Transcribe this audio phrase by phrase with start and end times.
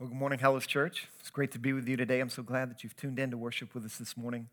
[0.00, 1.08] Well, good morning, Hellas Church.
[1.18, 2.20] It's great to be with you today.
[2.20, 4.48] I'm so glad that you've tuned in to worship with us this morning.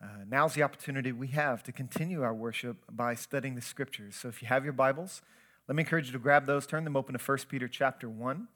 [0.00, 4.14] Uh, now's the opportunity we have to continue our worship by studying the scriptures.
[4.14, 5.20] So if you have your Bibles,
[5.66, 8.46] let me encourage you to grab those, turn them open to 1 Peter chapter 1,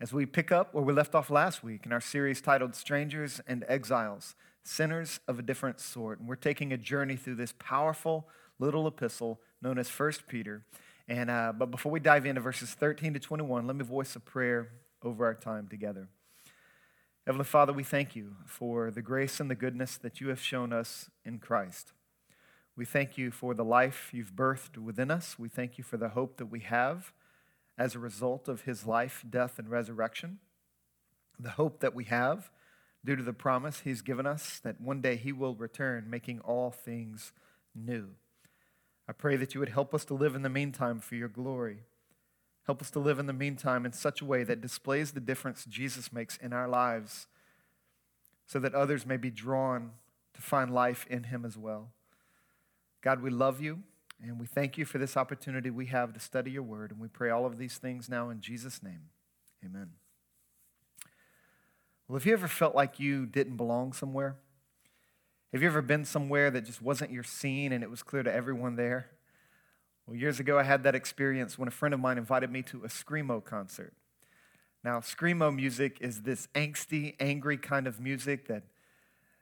[0.00, 3.40] as we pick up where we left off last week in our series titled Strangers
[3.46, 4.34] and Exiles,
[4.64, 6.18] Sinners of a Different Sort.
[6.18, 8.26] And we're taking a journey through this powerful
[8.58, 10.64] little epistle known as 1 Peter.
[11.06, 14.20] And, uh, but before we dive into verses 13 to 21, let me voice a
[14.20, 14.70] prayer
[15.04, 16.08] over our time together.
[17.26, 20.72] Heavenly Father, we thank you for the grace and the goodness that you have shown
[20.72, 21.92] us in Christ.
[22.76, 25.38] We thank you for the life you've birthed within us.
[25.38, 27.12] We thank you for the hope that we have
[27.78, 30.38] as a result of his life, death, and resurrection.
[31.38, 32.50] The hope that we have
[33.04, 36.70] due to the promise he's given us that one day he will return, making all
[36.70, 37.32] things
[37.74, 38.10] new.
[39.08, 41.84] I pray that you would help us to live in the meantime for your glory.
[42.66, 45.64] Help us to live in the meantime in such a way that displays the difference
[45.64, 47.26] Jesus makes in our lives
[48.46, 49.92] so that others may be drawn
[50.34, 51.90] to find life in him as well.
[53.02, 53.82] God, we love you
[54.22, 56.90] and we thank you for this opportunity we have to study your word.
[56.90, 59.10] And we pray all of these things now in Jesus' name.
[59.64, 59.90] Amen.
[62.08, 64.36] Well, have you ever felt like you didn't belong somewhere?
[65.52, 68.32] Have you ever been somewhere that just wasn't your scene and it was clear to
[68.32, 69.10] everyone there?
[70.06, 72.84] Well, years ago, I had that experience when a friend of mine invited me to
[72.84, 73.94] a Screamo concert.
[74.82, 78.64] Now, Screamo music is this angsty, angry kind of music that,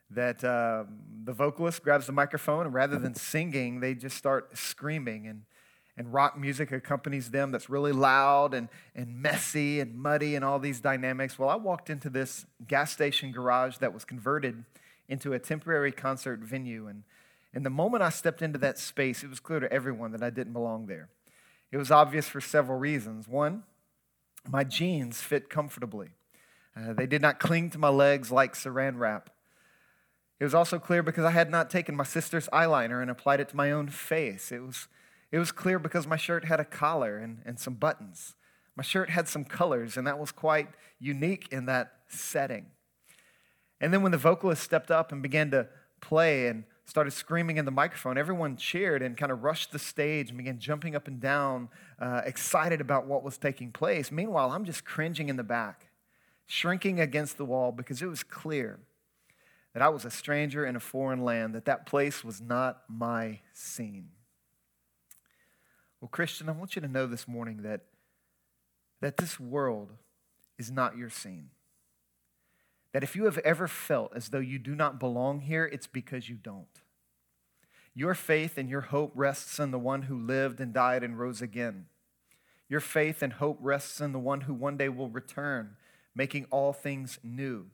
[0.08, 0.84] that uh,
[1.24, 5.26] the vocalist grabs the microphone and rather than singing, they just start screaming.
[5.26, 5.42] And,
[5.96, 10.60] and rock music accompanies them that's really loud and, and messy and muddy and all
[10.60, 11.40] these dynamics.
[11.40, 14.64] Well, I walked into this gas station garage that was converted
[15.08, 16.86] into a temporary concert venue.
[16.86, 17.02] And
[17.54, 20.30] and the moment I stepped into that space, it was clear to everyone that I
[20.30, 21.08] didn't belong there.
[21.70, 23.28] It was obvious for several reasons.
[23.28, 23.64] One,
[24.48, 26.10] my jeans fit comfortably,
[26.76, 29.30] uh, they did not cling to my legs like saran wrap.
[30.40, 33.50] It was also clear because I had not taken my sister's eyeliner and applied it
[33.50, 34.50] to my own face.
[34.50, 34.88] It was,
[35.30, 38.34] it was clear because my shirt had a collar and, and some buttons.
[38.74, 42.66] My shirt had some colors, and that was quite unique in that setting.
[43.80, 45.68] And then when the vocalist stepped up and began to
[46.00, 48.18] play and started screaming in the microphone.
[48.18, 52.20] Everyone cheered and kind of rushed the stage and began jumping up and down, uh,
[52.26, 54.12] excited about what was taking place.
[54.12, 55.86] Meanwhile, I'm just cringing in the back,
[56.46, 58.78] shrinking against the wall because it was clear
[59.72, 63.40] that I was a stranger in a foreign land, that that place was not my
[63.54, 64.10] scene.
[65.98, 67.80] Well, Christian, I want you to know this morning that,
[69.00, 69.92] that this world
[70.58, 71.48] is not your scene.
[72.92, 76.28] That if you have ever felt as though you do not belong here, it's because
[76.28, 76.81] you don't.
[77.94, 81.42] Your faith and your hope rests in the one who lived and died and rose
[81.42, 81.86] again.
[82.68, 85.76] Your faith and hope rests in the one who one day will return,
[86.14, 87.66] making all things new.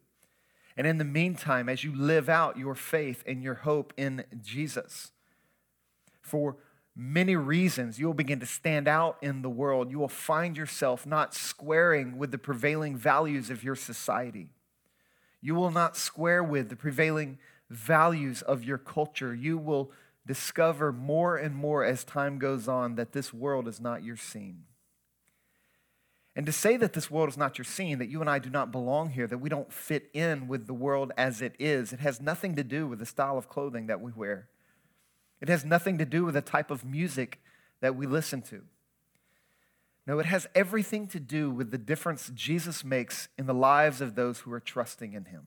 [0.76, 5.12] And in the meantime, as you live out your faith and your hope in Jesus,
[6.20, 6.56] for
[6.96, 9.90] many reasons, you will begin to stand out in the world.
[9.90, 14.50] You will find yourself not squaring with the prevailing values of your society.
[15.40, 17.38] You will not square with the prevailing
[17.70, 19.32] values of your culture.
[19.34, 19.92] You will
[20.28, 24.64] discover more and more as time goes on that this world is not your scene.
[26.36, 28.50] And to say that this world is not your scene, that you and I do
[28.50, 32.00] not belong here, that we don't fit in with the world as it is, it
[32.00, 34.48] has nothing to do with the style of clothing that we wear.
[35.40, 37.40] It has nothing to do with the type of music
[37.80, 38.62] that we listen to.
[40.06, 44.14] No, it has everything to do with the difference Jesus makes in the lives of
[44.14, 45.46] those who are trusting in him.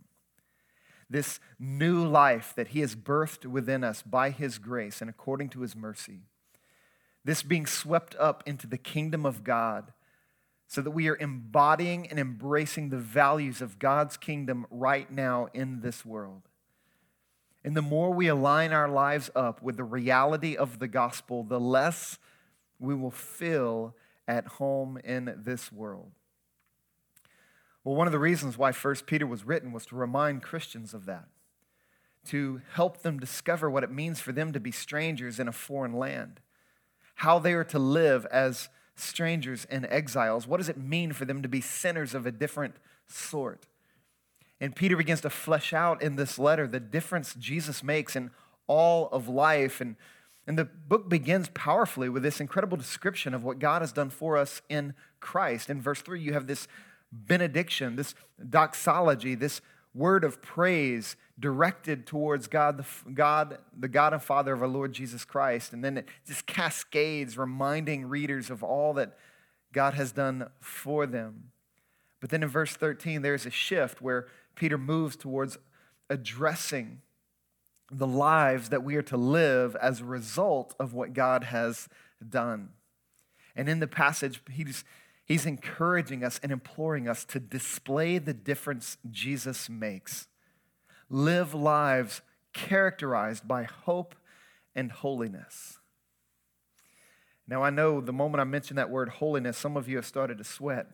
[1.11, 5.61] This new life that he has birthed within us by his grace and according to
[5.61, 6.21] his mercy.
[7.25, 9.91] This being swept up into the kingdom of God
[10.67, 15.81] so that we are embodying and embracing the values of God's kingdom right now in
[15.81, 16.43] this world.
[17.61, 21.59] And the more we align our lives up with the reality of the gospel, the
[21.59, 22.19] less
[22.79, 23.95] we will feel
[24.29, 26.11] at home in this world.
[27.83, 31.05] Well, one of the reasons why 1 Peter was written was to remind Christians of
[31.05, 31.25] that,
[32.27, 35.93] to help them discover what it means for them to be strangers in a foreign
[35.93, 36.39] land,
[37.15, 40.45] how they are to live as strangers and exiles.
[40.45, 42.75] What does it mean for them to be sinners of a different
[43.07, 43.65] sort?
[44.59, 48.29] And Peter begins to flesh out in this letter the difference Jesus makes in
[48.67, 49.95] all of life and
[50.47, 54.37] and the book begins powerfully with this incredible description of what God has done for
[54.37, 55.69] us in Christ.
[55.69, 56.67] In verse 3, you have this
[57.11, 58.15] benediction, this
[58.49, 59.61] doxology, this
[59.93, 64.93] word of praise directed towards God the, God, the God and Father of our Lord
[64.93, 65.73] Jesus Christ.
[65.73, 69.17] And then it just cascades, reminding readers of all that
[69.73, 71.51] God has done for them.
[72.19, 75.57] But then in verse 13, there's a shift where Peter moves towards
[76.09, 77.01] addressing
[77.91, 81.89] the lives that we are to live as a result of what God has
[82.27, 82.69] done.
[83.55, 84.85] And in the passage, he's,
[85.31, 90.27] he's encouraging us and imploring us to display the difference Jesus makes.
[91.09, 92.21] Live lives
[92.53, 94.15] characterized by hope
[94.75, 95.79] and holiness.
[97.47, 100.37] Now, I know the moment I mention that word holiness, some of you have started
[100.37, 100.87] to sweat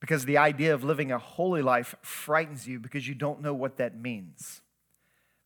[0.00, 3.76] because the idea of living a holy life frightens you because you don't know what
[3.76, 4.62] that means.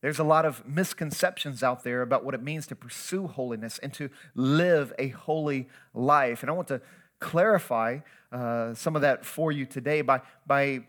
[0.01, 3.93] There's a lot of misconceptions out there about what it means to pursue holiness and
[3.95, 6.41] to live a holy life.
[6.41, 6.81] And I want to
[7.19, 7.99] clarify
[8.31, 10.81] uh, some of that for you today by, by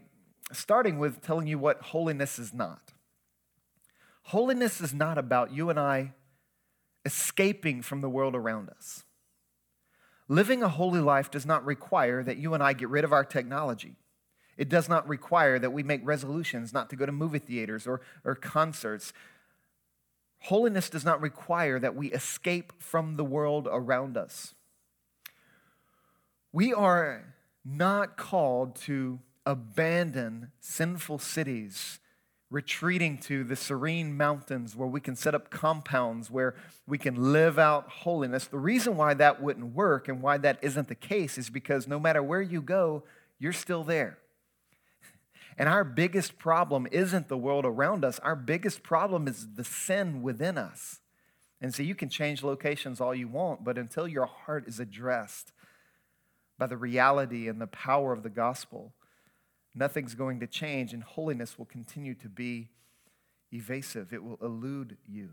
[0.53, 2.93] starting with telling you what holiness is not.
[4.25, 6.13] Holiness is not about you and I
[7.05, 9.05] escaping from the world around us.
[10.29, 13.25] Living a holy life does not require that you and I get rid of our
[13.25, 13.95] technology.
[14.57, 18.01] It does not require that we make resolutions not to go to movie theaters or,
[18.25, 19.13] or concerts.
[20.41, 24.55] Holiness does not require that we escape from the world around us.
[26.53, 27.35] We are
[27.65, 32.01] not called to abandon sinful cities,
[32.51, 36.55] retreating to the serene mountains where we can set up compounds where
[36.87, 38.47] we can live out holiness.
[38.47, 41.99] The reason why that wouldn't work and why that isn't the case is because no
[41.99, 43.05] matter where you go,
[43.39, 44.19] you're still there.
[45.59, 50.21] And our biggest problem isn't the world around us, our biggest problem is the sin
[50.21, 51.01] within us.
[51.63, 55.53] And so you can change locations all you want, but until your heart is addressed
[56.59, 58.95] by the reality and the power of the gospel,
[59.75, 62.69] nothing's going to change, and holiness will continue to be
[63.53, 64.13] evasive.
[64.13, 65.31] It will elude you.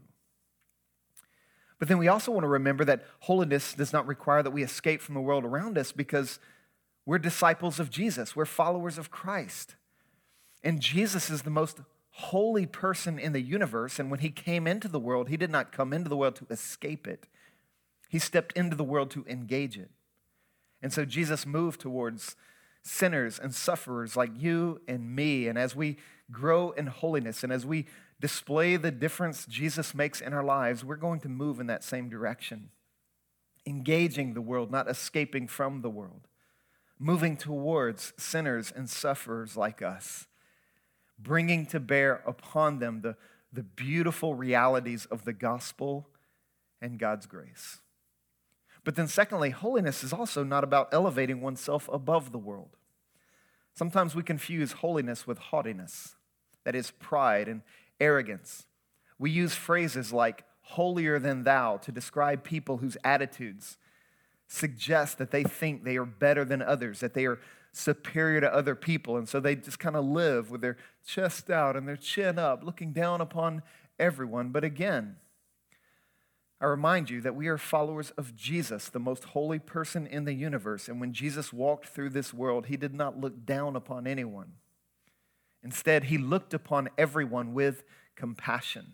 [1.80, 5.02] But then we also want to remember that holiness does not require that we escape
[5.02, 6.40] from the world around us because
[7.06, 9.76] we're disciples of Jesus, we're followers of Christ.
[10.64, 11.80] And Jesus is the most
[12.12, 14.00] holy person in the universe.
[14.00, 16.48] And when he came into the world, he did not come into the world to
[16.50, 17.28] escape it,
[18.08, 19.90] he stepped into the world to engage it.
[20.84, 22.36] And so Jesus moved towards
[22.84, 25.48] sinners and sufferers like you and me.
[25.48, 25.98] And as we
[26.32, 27.88] grow in holiness and as we
[28.20, 32.08] display the difference Jesus makes in our lives, we're going to move in that same
[32.08, 32.70] direction,
[33.66, 36.28] engaging the world, not escaping from the world,
[37.00, 40.28] moving towards sinners and sufferers like us
[41.24, 43.16] bringing to bear upon them the,
[43.52, 46.08] the beautiful realities of the gospel
[46.82, 47.80] and God's grace.
[48.84, 52.76] But then, secondly, holiness is also not about elevating oneself above the world.
[53.74, 56.16] Sometimes we confuse holiness with haughtiness,
[56.64, 57.62] that is, pride and
[58.00, 58.66] arrogance.
[59.18, 63.78] We use phrases like holier than thou to describe people whose attitudes
[64.48, 67.40] suggest that they think they are better than others, that they are
[67.72, 69.18] superior to other people.
[69.18, 72.64] And so they just kind of live with their chest out and their chin up,
[72.64, 73.64] looking down upon
[74.00, 74.50] everyone.
[74.50, 75.16] But again,
[76.64, 80.32] I remind you that we are followers of Jesus, the most holy person in the
[80.32, 80.88] universe.
[80.88, 84.54] And when Jesus walked through this world, he did not look down upon anyone.
[85.62, 87.84] Instead, he looked upon everyone with
[88.16, 88.94] compassion.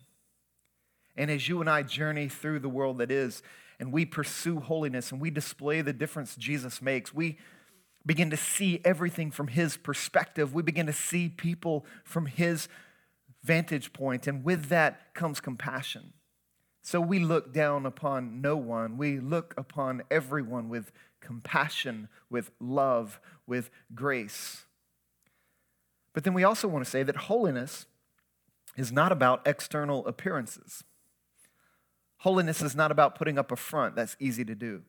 [1.15, 3.43] And as you and I journey through the world that is,
[3.79, 7.37] and we pursue holiness and we display the difference Jesus makes, we
[8.03, 10.55] begin to see everything from his perspective.
[10.55, 12.67] We begin to see people from his
[13.43, 16.13] vantage point, and with that comes compassion.
[16.89, 18.97] So we look down upon no one.
[18.97, 20.91] We look upon everyone with
[21.21, 24.65] compassion, with love, with grace.
[26.13, 27.85] But then we also want to say that holiness
[28.75, 30.83] is not about external appearances.
[32.17, 33.95] Holiness is not about putting up a front.
[33.95, 34.81] That's easy to do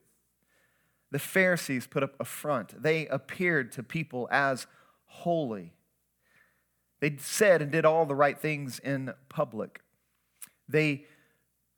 [1.11, 2.83] the Pharisees put up a front.
[2.83, 4.67] They appeared to people as
[5.05, 5.75] holy.
[7.01, 9.83] They said and did all the right things in public.
[10.67, 11.05] They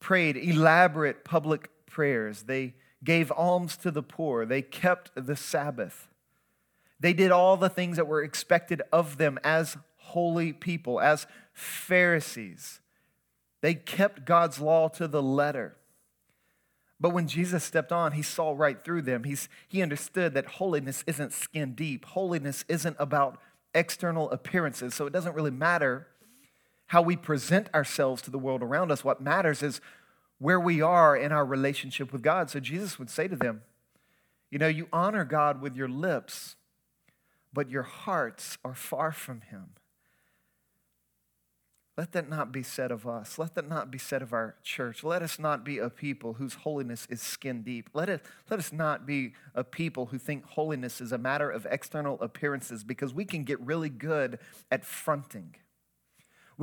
[0.03, 2.43] prayed elaborate public prayers.
[2.43, 4.45] They gave alms to the poor.
[4.45, 6.09] They kept the Sabbath.
[7.01, 12.81] They did all the things that were expected of them as holy people, as Pharisees.
[13.61, 15.77] They kept God's law to the letter.
[17.01, 19.25] But when Jesus stepped on, he saw right through them.
[19.25, 23.39] He's, he understood that holiness isn't skin deep, holiness isn't about
[23.75, 24.95] external appearances.
[24.95, 26.07] So it doesn't really matter
[26.93, 29.03] how we present ourselves to the world around us.
[29.03, 29.81] What matters is
[30.39, 32.51] where we are in our relationship with God.
[32.51, 33.63] So Jesus would say to them,
[34.51, 36.57] You know, you honor God with your lips,
[37.51, 39.71] but your hearts are far from Him.
[41.97, 43.39] Let that not be said of us.
[43.39, 45.03] Let that not be said of our church.
[45.03, 47.89] Let us not be a people whose holiness is skin deep.
[47.95, 48.21] Let, it,
[48.51, 52.85] let us not be a people who think holiness is a matter of external appearances
[52.85, 54.39] because we can get really good
[54.71, 55.55] at fronting.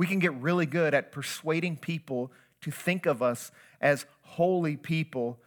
[0.00, 3.52] We can get really good at persuading people to think of us
[3.82, 5.38] as holy people,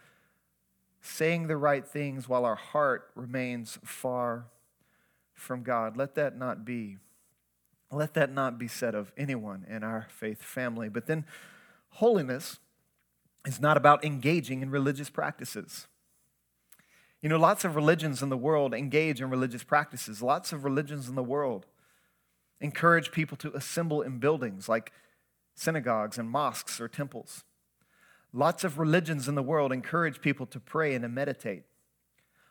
[1.01, 4.45] saying the right things while our heart remains far
[5.33, 5.98] from God.
[5.98, 6.98] Let that not be
[7.91, 10.88] let that not be said of anyone in our faith family.
[10.88, 11.25] But then,
[11.89, 12.60] holiness
[13.48, 15.88] is not about engaging in religious practices.
[17.24, 20.22] You know, lots of religions in the world engage in religious practices.
[20.22, 21.65] Lots of religions in the world
[22.63, 24.93] encourage people to assemble in buildings like
[25.53, 27.43] synagogues and mosques or temples.
[28.32, 31.65] Lots of religions in the world encourage people to pray and to meditate.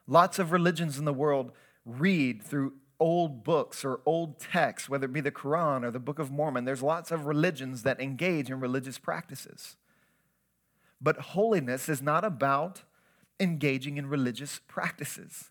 [0.06, 1.50] Lots of religions in the world
[1.84, 6.18] read through old books or old texts, whether it be the Quran or the Book
[6.18, 6.66] of Mormon.
[6.66, 9.76] There's lots of religions that engage in religious practices.
[11.00, 12.82] But holiness is not about
[13.40, 15.50] engaging in religious practices.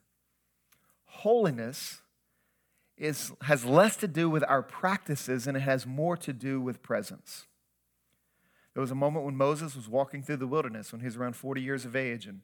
[1.05, 2.00] Holiness
[3.01, 6.83] is, has less to do with our practices and it has more to do with
[6.83, 7.47] presence.
[8.73, 11.35] There was a moment when Moses was walking through the wilderness when he was around
[11.35, 12.27] 40 years of age.
[12.27, 12.41] And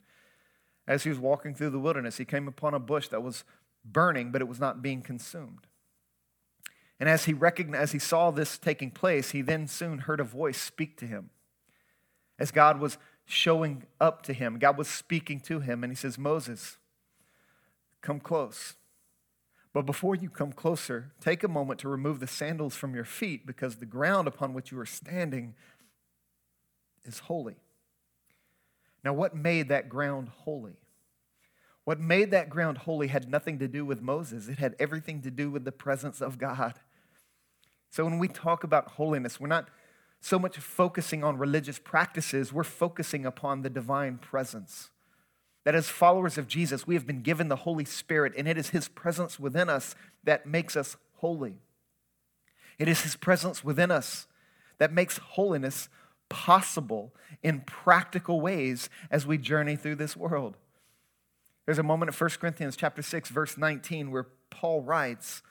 [0.88, 3.44] as he was walking through the wilderness, he came upon a bush that was
[3.86, 5.68] burning, but it was not being consumed.
[7.00, 10.26] And as he recognized, as he saw this taking place, he then soon heard a
[10.26, 11.30] voice speak to him.
[12.40, 16.18] As God was showing up to him, God was speaking to him, and he says,
[16.18, 16.78] Moses,
[18.02, 18.76] come close.
[19.78, 23.46] But before you come closer, take a moment to remove the sandals from your feet
[23.46, 25.54] because the ground upon which you are standing
[27.04, 27.58] is holy.
[29.04, 30.78] Now, what made that ground holy?
[31.84, 35.30] What made that ground holy had nothing to do with Moses, it had everything to
[35.30, 36.74] do with the presence of God.
[37.92, 39.70] So when we talk about holiness, we're not
[40.20, 44.90] so much focusing on religious practices, we're focusing upon the divine presence.
[45.68, 48.70] That as followers of Jesus, we have been given the Holy Spirit, and it is
[48.70, 51.58] His presence within us that makes us holy.
[52.80, 54.28] It is His presence within us
[54.78, 55.90] that makes holiness
[56.30, 60.56] possible in practical ways as we journey through this world.
[61.66, 65.44] There's a moment in 1 Corinthians chapter 6 verse 19 where Paul writes,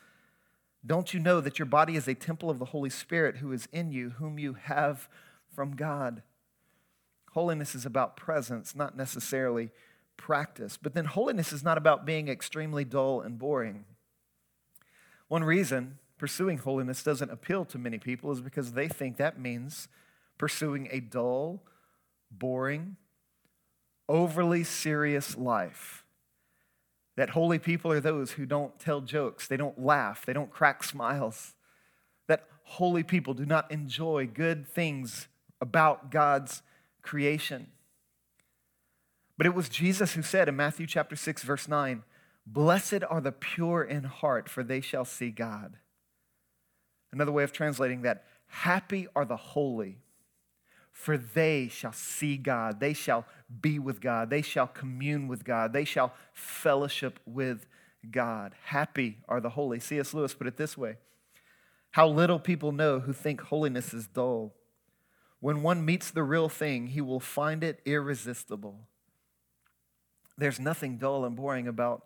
[0.87, 3.69] "Don't you know that your body is a temple of the Holy Spirit who is
[3.71, 5.11] in you, whom you have
[5.55, 6.23] from God?"
[7.33, 9.71] Holiness is about presence, not necessarily
[10.17, 10.79] practice.
[10.81, 13.85] But then holiness is not about being extremely dull and boring.
[15.29, 19.89] One reason pursuing holiness doesn't appeal to many people is because they think that means
[20.39, 21.63] pursuing a dull,
[22.31, 22.97] boring,
[24.09, 26.05] overly serious life.
[27.17, 30.85] That holy people are those who don't tell jokes, they don't laugh, they don't crack
[30.85, 31.55] smiles.
[32.29, 35.29] That holy people do not enjoy good things
[35.61, 36.63] about God's
[37.03, 37.69] creation.
[39.37, 42.05] But it was Jesus who said in Matthew chapter 6 verse 9,
[42.47, 45.79] "Blessed are the pure in heart, for they shall see God."
[47.13, 49.99] Another way of translating that, happy are the holy,
[50.93, 52.81] for they shall see God.
[52.81, 53.27] They shall
[53.61, 54.31] be with God.
[54.31, 55.73] They shall commune with God.
[55.73, 57.67] They shall fellowship with
[58.11, 58.55] God.
[58.65, 59.81] Happy are the holy.
[59.81, 60.15] C.S.
[60.15, 60.97] Lewis put it this way
[61.93, 64.55] How little people know who think holiness is dull.
[65.41, 68.89] When one meets the real thing, he will find it irresistible.
[70.39, 72.05] There's nothing dull and boring about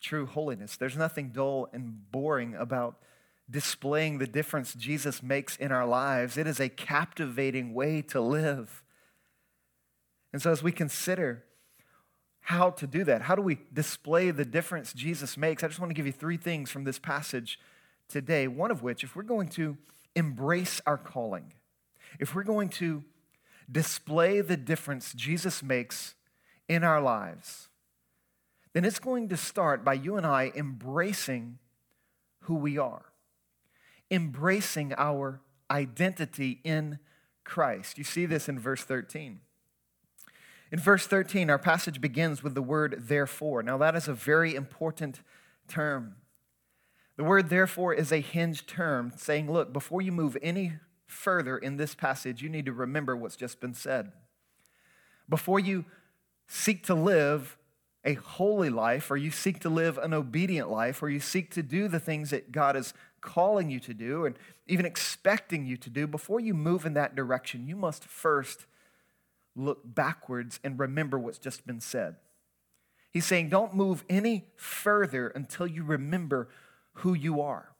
[0.00, 0.76] true holiness.
[0.76, 2.98] There's nothing dull and boring about
[3.48, 6.36] displaying the difference Jesus makes in our lives.
[6.36, 8.82] It is a captivating way to live.
[10.32, 11.44] And so, as we consider
[12.40, 15.90] how to do that, how do we display the difference Jesus makes, I just want
[15.90, 17.58] to give you three things from this passage
[18.08, 18.46] today.
[18.48, 19.78] One of which, if we're going to
[20.14, 21.52] embrace our calling,
[22.18, 23.02] if we're going to
[23.70, 26.14] display the difference Jesus makes
[26.68, 27.68] in our lives,
[28.72, 31.58] then it's going to start by you and I embracing
[32.40, 33.14] who we are
[34.10, 35.40] embracing our
[35.70, 36.98] identity in
[37.44, 37.98] Christ.
[37.98, 39.40] You see this in verse 13.
[40.72, 43.62] In verse 13, our passage begins with the word therefore.
[43.62, 45.20] Now, that is a very important
[45.68, 46.16] term.
[47.16, 50.74] The word therefore is a hinged term saying, look, before you move any
[51.06, 54.12] further in this passage, you need to remember what's just been said.
[55.28, 55.84] Before you
[56.46, 57.56] seek to live
[58.04, 61.62] a holy life, or you seek to live an obedient life, or you seek to
[61.62, 65.88] do the things that God is calling you to do and even expecting you to
[65.88, 68.66] do, before you move in that direction, you must first
[69.56, 72.16] look backwards and remember what's just been said.
[73.10, 76.48] He's saying, don't move any further until you remember
[76.94, 77.70] who you are.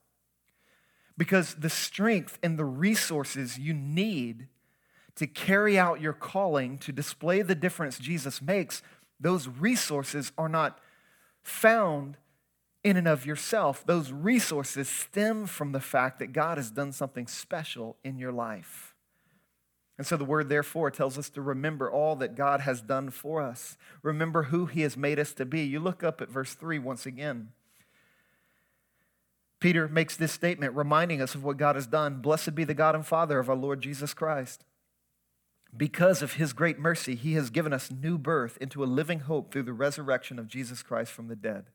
[1.19, 4.49] Because the strength and the resources you need
[5.17, 8.83] to carry out your calling, to display the difference Jesus makes,
[9.21, 10.79] those resources are not
[11.43, 12.17] found
[12.83, 13.85] in and of yourself.
[13.87, 18.95] Those resources stem from the fact that God has done something special in your life.
[19.97, 23.41] And so the word, therefore, tells us to remember all that God has done for
[23.41, 23.77] us.
[24.03, 25.63] Remember who he has made us to be.
[25.63, 27.51] You look up at verse 3 once again.
[29.61, 32.21] Peter makes this statement reminding us of what God has done.
[32.21, 34.65] Blessed be the God and Father of our Lord Jesus Christ.
[35.77, 39.51] Because of his great mercy, he has given us new birth into a living hope
[39.51, 41.67] through the resurrection of Jesus Christ from the dead,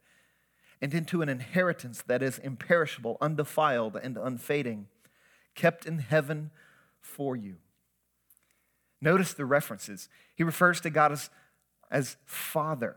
[0.81, 4.87] and into an inheritance that is imperishable, undefiled, and unfading,
[5.53, 6.51] kept in heaven
[7.01, 7.57] for you.
[9.01, 10.07] Notice the references.
[10.35, 11.29] He refers to God as,
[11.91, 12.95] as Father.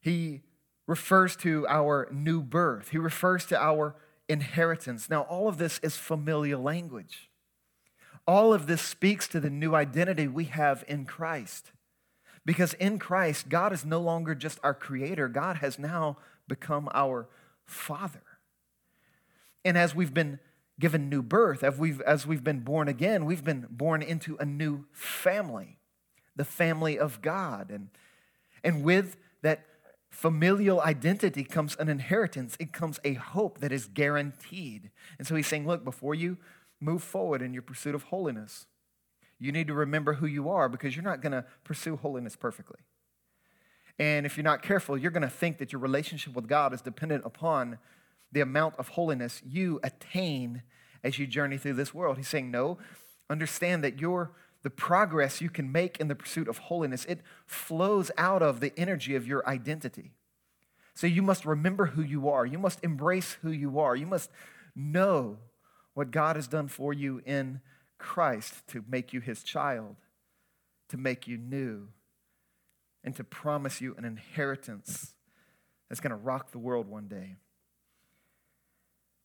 [0.00, 0.42] He
[0.86, 2.90] refers to our new birth.
[2.90, 3.94] He refers to our
[4.28, 5.08] inheritance.
[5.08, 7.29] Now, all of this is familial language.
[8.30, 11.72] All of this speaks to the new identity we have in Christ.
[12.46, 17.26] Because in Christ, God is no longer just our creator, God has now become our
[17.66, 18.22] Father.
[19.64, 20.38] And as we've been
[20.78, 24.44] given new birth, as we've, as we've been born again, we've been born into a
[24.44, 25.80] new family,
[26.36, 27.68] the family of God.
[27.68, 27.88] And,
[28.62, 29.66] and with that
[30.08, 34.92] familial identity comes an inheritance, it comes a hope that is guaranteed.
[35.18, 36.38] And so he's saying, look, before you
[36.80, 38.66] move forward in your pursuit of holiness,
[39.38, 42.80] you need to remember who you are because you're not going to pursue holiness perfectly.
[43.98, 46.80] And if you're not careful, you're going to think that your relationship with God is
[46.80, 47.78] dependent upon
[48.32, 50.62] the amount of holiness you attain
[51.02, 52.16] as you journey through this world.
[52.16, 52.78] He's saying, no,
[53.28, 54.32] understand that your
[54.62, 58.72] the progress you can make in the pursuit of holiness, it flows out of the
[58.76, 60.12] energy of your identity.
[60.94, 62.44] So you must remember who you are.
[62.44, 63.96] You must embrace who you are.
[63.96, 64.30] You must
[64.76, 65.38] know
[66.00, 67.60] what God has done for you in
[67.98, 69.96] Christ to make you his child,
[70.88, 71.88] to make you new,
[73.04, 75.12] and to promise you an inheritance
[75.90, 77.36] that's going to rock the world one day.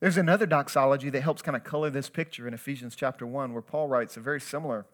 [0.01, 3.61] There's another doxology that helps kind of color this picture in Ephesians chapter 1, where
[3.61, 4.85] Paul writes a very similar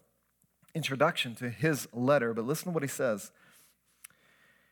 [0.76, 3.32] introduction to his letter, but listen to what he says.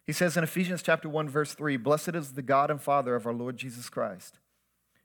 [0.06, 3.26] He says in Ephesians chapter 1, verse 3 Blessed is the God and Father of
[3.26, 4.38] our Lord Jesus Christ,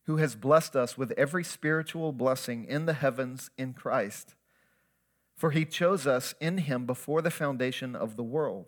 [0.07, 4.35] who has blessed us with every spiritual blessing in the heavens in Christ.
[5.35, 8.67] For he chose us in him before the foundation of the world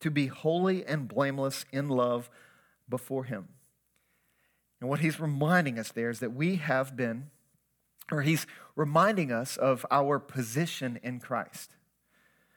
[0.00, 2.30] to be holy and blameless in love
[2.88, 3.48] before him.
[4.80, 7.30] And what he's reminding us there is that we have been,
[8.10, 11.76] or he's reminding us of our position in Christ.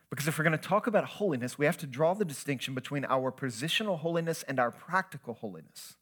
[0.09, 3.05] Because if we're going to talk about holiness, we have to draw the distinction between
[3.05, 5.95] our positional holiness and our practical holiness.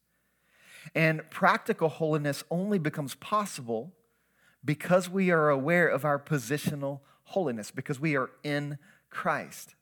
[0.94, 3.92] And practical holiness only becomes possible
[4.64, 8.78] because we are aware of our positional holiness, because we are in
[9.10, 9.74] Christ.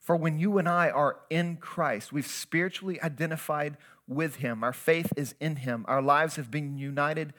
[0.00, 3.76] For when you and I are in Christ, we've spiritually identified
[4.08, 4.64] with Him.
[4.64, 5.84] Our faith is in Him.
[5.86, 7.32] Our lives have been united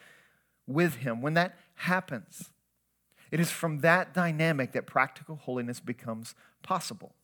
[0.67, 1.21] with Him.
[1.21, 2.51] When that happens,
[3.31, 7.15] it is from that dynamic that practical holiness becomes possible.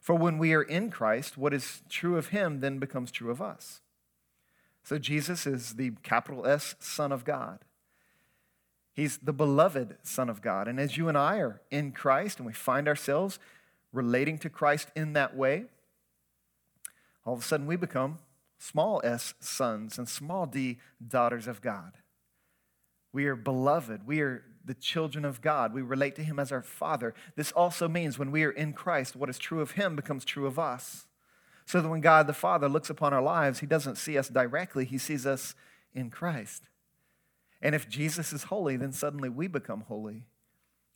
[0.00, 3.42] For when we are in Christ, what is true of Him then becomes true of
[3.42, 3.80] us.
[4.86, 7.58] So Jesus is the capital S Son of God.
[8.94, 10.68] He's the beloved Son of God.
[10.68, 13.40] And as you and I are in Christ and we find ourselves
[13.92, 15.64] relating to Christ in that way,
[17.24, 18.18] all of a sudden we become
[18.58, 21.94] small s sons and small d daughters of God.
[23.12, 24.06] We are beloved.
[24.06, 25.74] We are the children of God.
[25.74, 27.12] We relate to Him as our Father.
[27.34, 30.46] This also means when we are in Christ, what is true of Him becomes true
[30.46, 31.05] of us.
[31.66, 34.84] So that when God the Father looks upon our lives, He doesn't see us directly,
[34.84, 35.54] He sees us
[35.94, 36.68] in Christ.
[37.60, 40.24] And if Jesus is holy, then suddenly we become holy.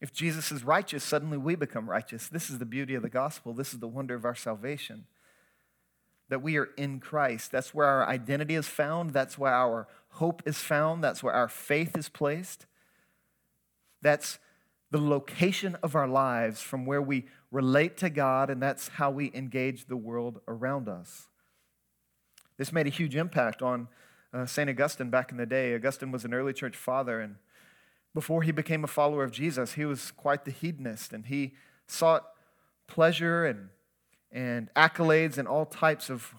[0.01, 2.29] If Jesus is righteous, suddenly we become righteous.
[2.29, 3.53] This is the beauty of the gospel.
[3.53, 5.07] This is the wonder of our salvation
[6.31, 7.51] that we are in Christ.
[7.51, 9.11] That's where our identity is found.
[9.11, 11.05] That's where our hope is found.
[11.05, 12.67] That's where our faith is placed.
[14.01, 14.39] That's
[14.91, 19.31] the location of our lives from where we relate to God, and that's how we
[19.35, 21.29] engage the world around us.
[22.57, 23.89] This made a huge impact on
[24.33, 24.69] uh, St.
[24.71, 25.75] Augustine back in the day.
[25.75, 27.37] Augustine was an early church father, and
[28.15, 31.55] before he became a follower of Jesus, he was quite the hedonist, and he
[31.87, 32.27] sought
[32.87, 33.71] pleasure and
[34.33, 36.35] and accolades and all types of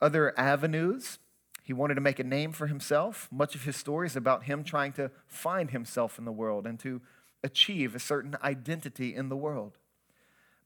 [0.00, 1.18] other avenues.
[1.62, 3.28] He wanted to make a name for himself.
[3.30, 6.78] Much of his story is about him trying to find himself in the world and
[6.80, 7.00] to
[7.44, 9.78] achieve a certain identity in the world.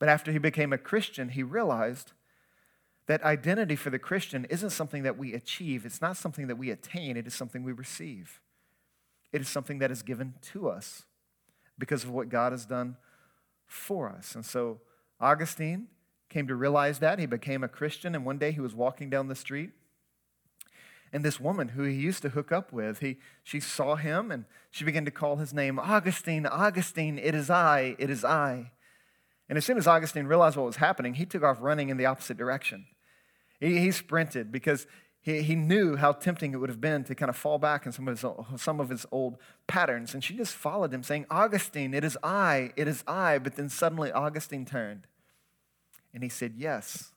[0.05, 2.13] But after he became a Christian, he realized
[3.07, 6.71] that identity for the Christian isn't something that we achieve, it's not something that we
[6.71, 8.43] attain, it is something we receive.
[9.33, 11.05] it is something that is given to us
[11.79, 12.99] because of what God has done
[13.67, 14.35] for us.
[14.35, 14.83] And so
[15.19, 15.87] Augustine
[16.29, 17.19] came to realize that.
[17.19, 19.71] He became a Christian, and one day he was walking down the street.
[21.15, 24.45] And this woman who he used to hook up with, he, she saw him and
[24.71, 28.73] she began to call his name Augustine, Augustine, it is I, it is I.
[29.49, 32.07] And as soon as Augustine realized what was happening, he took off running in the
[32.07, 32.87] opposite direction.
[33.61, 34.87] He, he sprinted because
[35.21, 37.93] he, he knew how tempting it would have been to kind of fall back in
[37.93, 40.15] some of, his, some of his old patterns.
[40.15, 43.39] And she just followed him, saying, Augustine, it is I, it is I.
[43.39, 45.07] But then suddenly Augustine turned
[46.13, 47.13] and he said, Yes,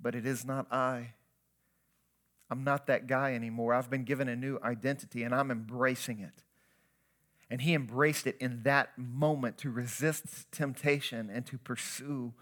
[0.00, 1.14] but it is not I.
[2.50, 3.74] I'm not that guy anymore.
[3.74, 6.42] I've been given a new identity and I'm embracing it.
[7.50, 12.34] And he embraced it in that moment to resist temptation and to pursue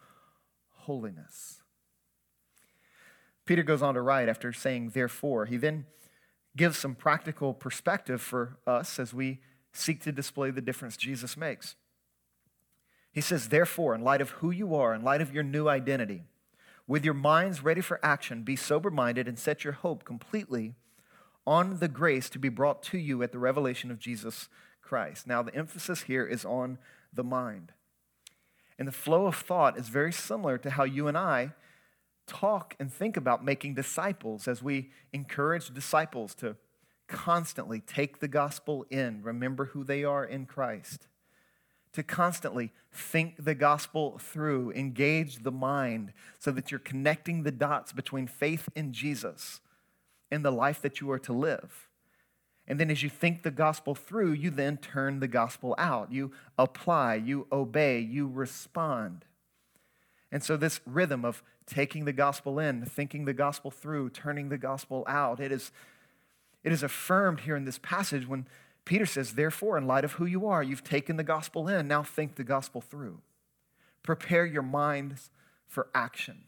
[0.70, 1.62] holiness.
[3.44, 5.46] Peter goes on to write after saying, therefore.
[5.46, 5.86] He then
[6.56, 9.40] gives some practical perspective for us as we
[9.72, 11.76] seek to display the difference Jesus makes.
[13.12, 16.24] He says, therefore, in light of who you are, in light of your new identity,
[16.86, 20.74] with your minds ready for action, be sober minded and set your hope completely
[21.46, 24.48] on the grace to be brought to you at the revelation of Jesus
[24.86, 25.26] Christ.
[25.26, 26.78] Now, the emphasis here is on
[27.12, 27.72] the mind.
[28.78, 31.52] And the flow of thought is very similar to how you and I
[32.26, 36.56] talk and think about making disciples as we encourage disciples to
[37.06, 41.06] constantly take the gospel in, remember who they are in Christ,
[41.92, 47.92] to constantly think the gospel through, engage the mind so that you're connecting the dots
[47.92, 49.60] between faith in Jesus
[50.30, 51.85] and the life that you are to live.
[52.68, 56.10] And then as you think the gospel through, you then turn the gospel out.
[56.10, 59.24] You apply, you obey, you respond.
[60.32, 64.58] And so, this rhythm of taking the gospel in, thinking the gospel through, turning the
[64.58, 65.70] gospel out, it is,
[66.64, 68.46] it is affirmed here in this passage when
[68.84, 72.02] Peter says, Therefore, in light of who you are, you've taken the gospel in, now
[72.02, 73.20] think the gospel through.
[74.02, 75.30] Prepare your minds
[75.66, 76.44] for action.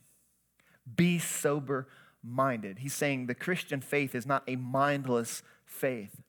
[0.97, 1.87] Be sober
[2.23, 2.79] minded.
[2.81, 6.23] He's saying the Christian faith is not a mindless faith.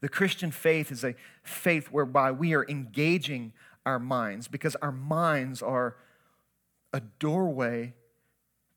[0.00, 3.52] The Christian faith is a faith whereby we are engaging
[3.86, 5.96] our minds because our minds are
[6.92, 7.94] a doorway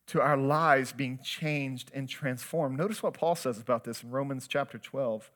[0.08, 2.78] to our lives being changed and transformed.
[2.78, 5.30] Notice what Paul says about this in Romans chapter 12.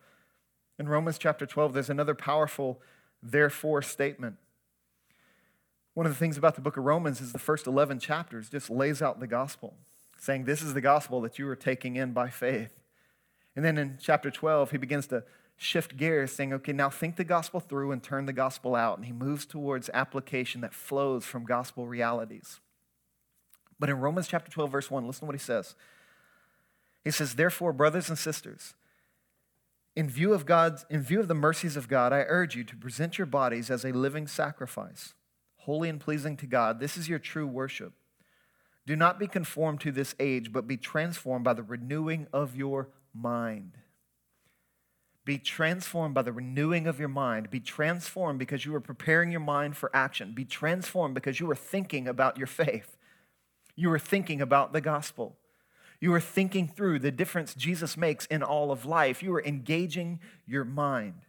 [0.79, 2.81] In Romans chapter 12, there's another powerful
[3.21, 4.37] therefore statement.
[5.93, 8.69] One of the things about the book of Romans is the first 11 chapters just
[8.71, 9.75] lays out the gospel,
[10.17, 12.71] saying, This is the gospel that you are taking in by faith.
[13.55, 15.23] And then in chapter 12, he begins to
[15.57, 18.97] shift gears, saying, Okay, now think the gospel through and turn the gospel out.
[18.97, 22.59] And he moves towards application that flows from gospel realities.
[23.79, 25.75] But in Romans chapter 12, verse 1, listen to what he says.
[27.03, 28.73] He says, Therefore, brothers and sisters,
[29.95, 32.75] in view of God's, in view of the mercies of God, I urge you to
[32.75, 35.13] present your bodies as a living sacrifice,
[35.57, 36.79] holy and pleasing to God.
[36.79, 37.93] This is your true worship.
[38.85, 42.89] Do not be conformed to this age, but be transformed by the renewing of your
[43.13, 43.77] mind.
[45.25, 47.49] Be transformed by the renewing of your mind.
[47.49, 50.33] Be transformed because you are preparing your mind for action.
[50.33, 52.97] Be transformed because you are thinking about your faith.
[53.75, 55.37] You are thinking about the gospel.
[56.01, 59.23] You are thinking through the difference Jesus makes in all of life.
[59.23, 61.21] You are engaging your mind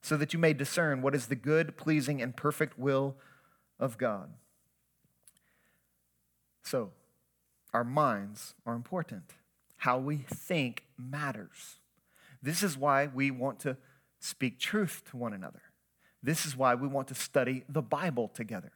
[0.00, 3.16] so that you may discern what is the good, pleasing, and perfect will
[3.80, 4.30] of God.
[6.62, 6.90] So,
[7.74, 9.34] our minds are important.
[9.78, 11.80] How we think matters.
[12.42, 13.76] This is why we want to
[14.20, 15.62] speak truth to one another.
[16.22, 18.72] This is why we want to study the Bible together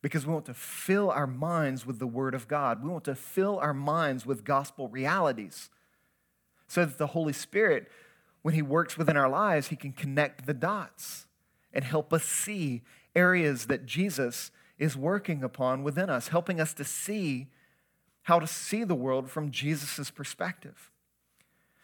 [0.00, 2.82] because we want to fill our minds with the Word of God.
[2.82, 5.70] We want to fill our minds with gospel realities
[6.66, 7.88] so that the Holy Spirit,
[8.42, 11.26] when He works within our lives, He can connect the dots
[11.72, 12.82] and help us see
[13.14, 17.48] areas that Jesus is working upon within us, helping us to see
[18.22, 20.90] how to see the world from Jesus' perspective.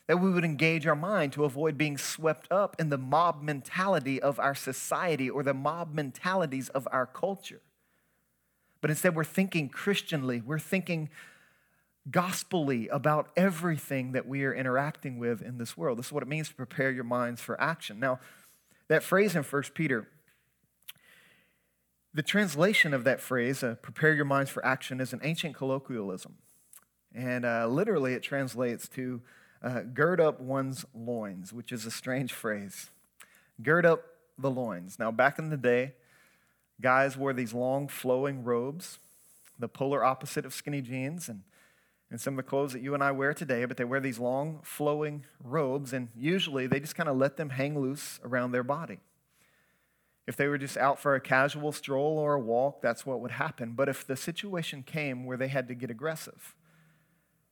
[0.07, 4.21] That we would engage our mind to avoid being swept up in the mob mentality
[4.23, 7.61] of our society or the mob mentalities of our culture.
[8.81, 11.11] But instead, we're thinking Christianly, we're thinking
[12.11, 15.99] gospelly about everything that we are interacting with in this world.
[15.99, 18.01] This is what it means to prepare your minds for action.
[18.01, 18.21] Now,
[18.89, 20.09] that phrase in 1 Peter,
[22.19, 26.35] the translation of that phrase, uh, prepare your minds for action, is an ancient colloquialism.
[27.15, 29.23] And uh, literally, it translates to
[29.63, 32.91] uh, gird up one's loins, which is a strange phrase.
[33.63, 34.03] Gird up
[34.37, 34.99] the loins.
[34.99, 35.95] Now, back in the day,
[36.81, 38.99] Guys wore these long flowing robes,
[39.59, 41.43] the polar opposite of skinny jeans, and
[42.11, 44.19] in some of the clothes that you and I wear today, but they wear these
[44.19, 48.63] long, flowing robes, and usually they just kind of let them hang loose around their
[48.63, 49.01] body.
[50.29, 53.31] If they were just out for a casual stroll or a walk, that's what would
[53.31, 53.73] happen.
[53.73, 56.55] But if the situation came where they had to get aggressive,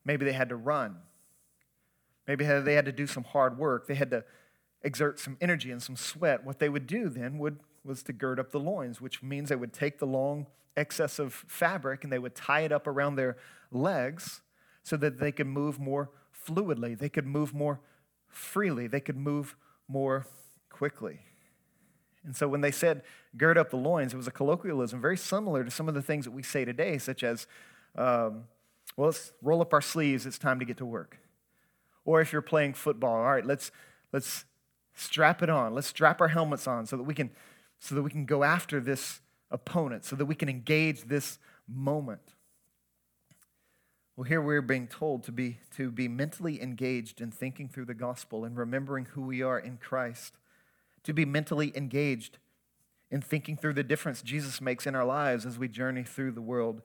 [0.05, 0.97] maybe they had to run,
[2.29, 4.25] maybe they had to do some hard work, they had to
[4.83, 8.39] exert some energy and some sweat, what they would do then would, was to gird
[8.39, 12.19] up the loins, which means they would take the long excess of fabric and they
[12.19, 13.39] would tie it up around their
[13.73, 14.43] legs
[14.83, 16.11] so that they could move more
[16.47, 17.81] fluidly, they could move more
[18.29, 19.57] freely, they could move
[19.89, 20.27] more
[20.69, 21.21] quickly.
[22.27, 23.03] And so when they said
[23.37, 26.25] gird up the loins, it was a colloquialism very similar to some of the things
[26.25, 27.47] that we say today, such as,
[27.97, 28.45] um,
[28.97, 31.19] well, let's roll up our sleeves, it's time to get to work.
[32.05, 33.71] Or if you're playing football, all right, let's,
[34.13, 34.45] let's
[34.95, 35.75] strap it on.
[35.75, 37.31] Let's strap our helmets on so that we can,
[37.79, 42.35] so that we can go after this opponent, so that we can engage this moment.
[44.17, 47.95] Well, here we're being told to be, to be mentally engaged in thinking through the
[47.95, 50.35] gospel and remembering who we are in Christ,
[51.07, 52.39] to be mentally engaged
[53.13, 56.43] in thinking through the difference Jesus makes in our lives as we journey through the
[56.43, 56.83] world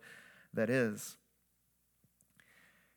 [0.54, 1.18] that is.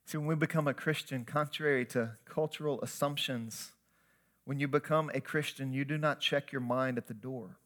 [0.04, 3.72] See, when we become a Christian, contrary to cultural assumptions,
[4.44, 7.56] when you become a Christian, you do not check your mind at the door.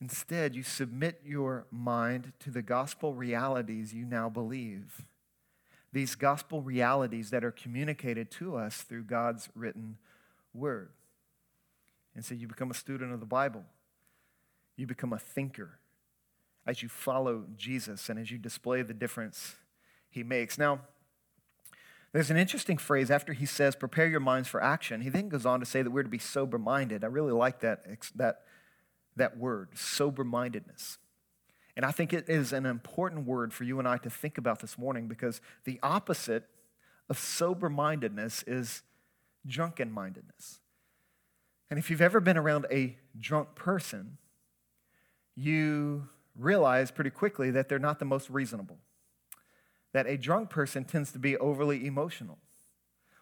[0.00, 5.04] Instead, you submit your mind to the gospel realities you now believe.
[5.92, 9.96] These gospel realities that are communicated to us through God's written
[10.54, 10.90] word.
[12.16, 13.62] And so you become a student of the Bible.
[14.76, 15.78] You become a thinker
[16.66, 19.54] as you follow Jesus and as you display the difference
[20.08, 20.58] he makes.
[20.58, 20.80] Now,
[22.12, 25.02] there's an interesting phrase after he says, prepare your minds for action.
[25.02, 27.04] He then goes on to say that we're to be sober minded.
[27.04, 27.84] I really like that,
[28.16, 28.40] that
[29.16, 30.98] that word, sober mindedness.
[31.76, 34.60] And I think it is an important word for you and I to think about
[34.60, 36.44] this morning because the opposite
[37.08, 38.82] of sober mindedness is
[39.46, 40.60] drunken mindedness.
[41.70, 44.18] And if you've ever been around a drunk person,
[45.34, 48.78] you realize pretty quickly that they're not the most reasonable.
[49.92, 52.38] That a drunk person tends to be overly emotional.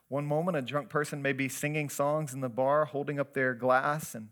[0.08, 3.54] One moment, a drunk person may be singing songs in the bar, holding up their
[3.54, 4.28] glass and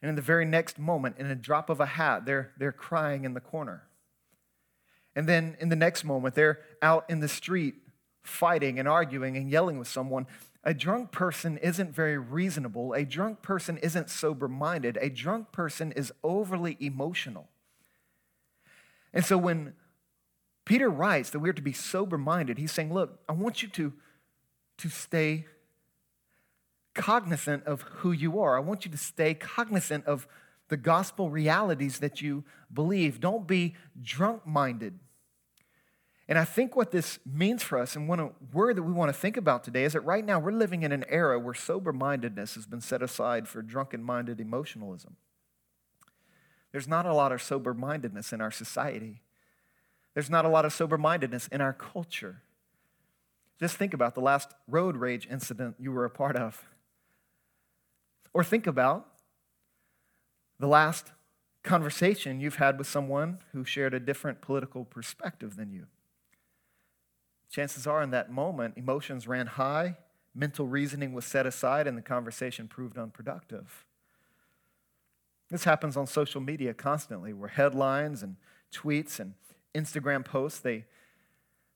[0.00, 3.24] and in the very next moment, in a drop of a hat, they're, they're crying
[3.24, 3.82] in the corner.
[5.16, 7.74] And then in the next moment, they're out in the street
[8.28, 10.26] fighting and arguing and yelling with someone.
[10.64, 12.92] A drunk person isn't very reasonable.
[12.92, 14.98] A drunk person isn't sober minded.
[15.00, 17.48] A drunk person is overly emotional.
[19.12, 19.72] And so when
[20.64, 23.92] Peter writes that we're to be sober minded, he's saying, Look, I want you to,
[24.78, 25.46] to stay
[26.94, 28.56] cognizant of who you are.
[28.56, 30.26] I want you to stay cognizant of
[30.68, 33.20] the gospel realities that you believe.
[33.20, 34.98] Don't be drunk minded.
[36.28, 39.18] And I think what this means for us, and one word that we want to
[39.18, 42.54] think about today, is that right now we're living in an era where sober mindedness
[42.54, 45.16] has been set aside for drunken minded emotionalism.
[46.70, 49.22] There's not a lot of sober mindedness in our society,
[50.12, 52.42] there's not a lot of sober mindedness in our culture.
[53.58, 56.64] Just think about the last road rage incident you were a part of.
[58.32, 59.06] Or think about
[60.60, 61.10] the last
[61.64, 65.86] conversation you've had with someone who shared a different political perspective than you.
[67.50, 69.96] Chances are, in that moment, emotions ran high,
[70.34, 73.84] mental reasoning was set aside, and the conversation proved unproductive.
[75.50, 78.36] This happens on social media constantly, where headlines and
[78.72, 79.34] tweets and
[79.74, 80.84] Instagram posts, they,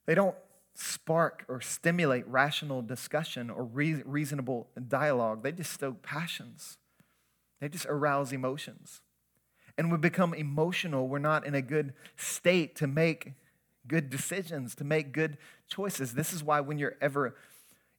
[0.05, 0.35] they don't
[0.75, 5.43] spark or stimulate rational discussion or re- reasonable dialogue.
[5.43, 6.77] They just stoke passions,
[7.59, 9.01] they just arouse emotions.
[9.75, 11.07] And we become emotional.
[11.07, 13.33] We're not in a good state to make
[13.87, 16.13] good decisions, to make good choices.
[16.13, 17.35] This is why when you're ever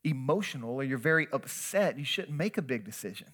[0.03, 3.29] emotional or you're very upset, you shouldn't make a big decision.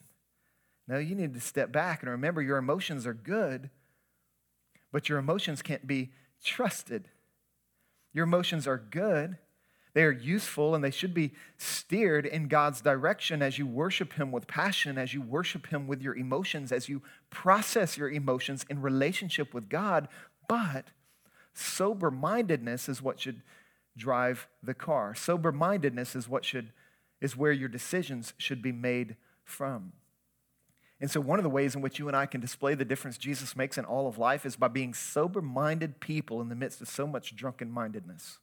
[0.89, 3.71] No, you need to step back and remember your emotions are good,
[4.93, 6.11] but your emotions can't be
[6.45, 7.09] trusted.
[8.13, 9.39] Your emotions are good.
[9.93, 14.31] They are useful and they should be steered in God's direction as you worship Him
[14.31, 18.83] with passion, as you worship Him with your emotions, as you process your emotions in
[18.83, 20.09] relationship with God.
[20.49, 20.87] But
[21.53, 23.43] sober mindedness is what should
[23.97, 25.15] drive the car.
[25.15, 26.73] Sober mindedness is what should
[27.21, 29.93] is where your decisions should be made from.
[31.01, 33.17] And so, one of the ways in which you and I can display the difference
[33.17, 36.81] Jesus makes in all of life is by being sober minded people in the midst
[36.81, 38.39] of so much drunken mindedness.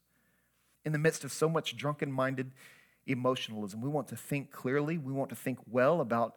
[0.84, 2.52] In the midst of so much drunken minded
[3.06, 3.82] emotionalism.
[3.82, 6.36] We want to think clearly, we want to think well about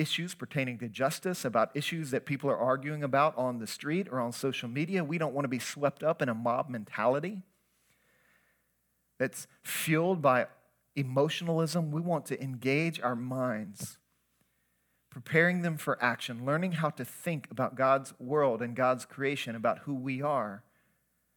[0.00, 4.18] issues pertaining to justice, about issues that people are arguing about on the street or
[4.18, 5.04] on social media.
[5.04, 7.42] We don't want to be swept up in a mob mentality.
[9.20, 10.46] that's fueled by
[10.96, 11.90] emotionalism.
[11.90, 13.98] We want to engage our minds,
[15.10, 19.80] preparing them for action, learning how to think about God's world and God's creation, about
[19.80, 20.64] who we are,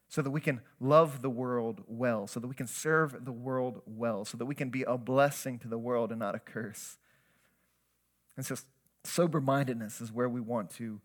[0.07, 3.81] so that we can love the world well, so that we can serve the world
[3.85, 6.97] well, so that we can be a blessing to the world and not a curse.
[8.35, 8.55] And so,
[9.03, 11.01] sober mindedness is where we want to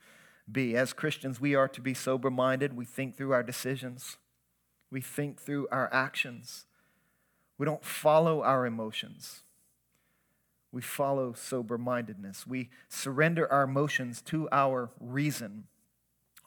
[0.50, 0.76] be.
[0.76, 2.76] As Christians, we are to be sober minded.
[2.76, 4.16] We think through our decisions,
[4.90, 6.66] we think through our actions.
[7.58, 9.42] We don't follow our emotions.
[10.70, 12.46] We follow sober mindedness.
[12.46, 15.64] We surrender our emotions to our reason,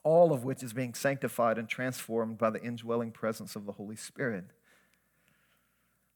[0.03, 3.95] all of which is being sanctified and transformed by the indwelling presence of the Holy
[3.95, 4.45] Spirit.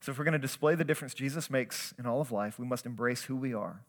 [0.01, 2.65] So, if we're going to display the difference Jesus makes in all of life, we
[2.65, 3.81] must embrace who we are.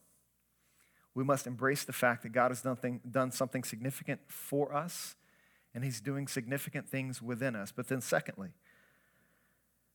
[1.17, 5.17] We must embrace the fact that God has done, thing, done something significant for us,
[5.75, 7.73] and He's doing significant things within us.
[7.75, 8.51] But then, secondly,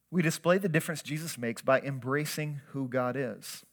[0.09, 3.63] we display the difference Jesus makes by embracing who God is.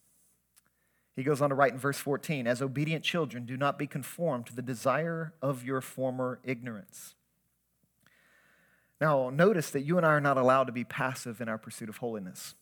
[1.16, 4.44] He goes on to write in verse 14 As obedient children, do not be conformed
[4.48, 7.14] to the desire of your former ignorance.
[9.00, 11.88] Now, notice that you and I are not allowed to be passive in our pursuit
[11.88, 12.56] of holiness,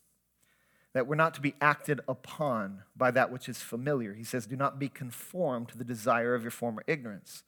[0.97, 4.15] that we're not to be acted upon by that which is familiar.
[4.15, 7.43] He says, Do not be conformed to the desire of your former ignorance.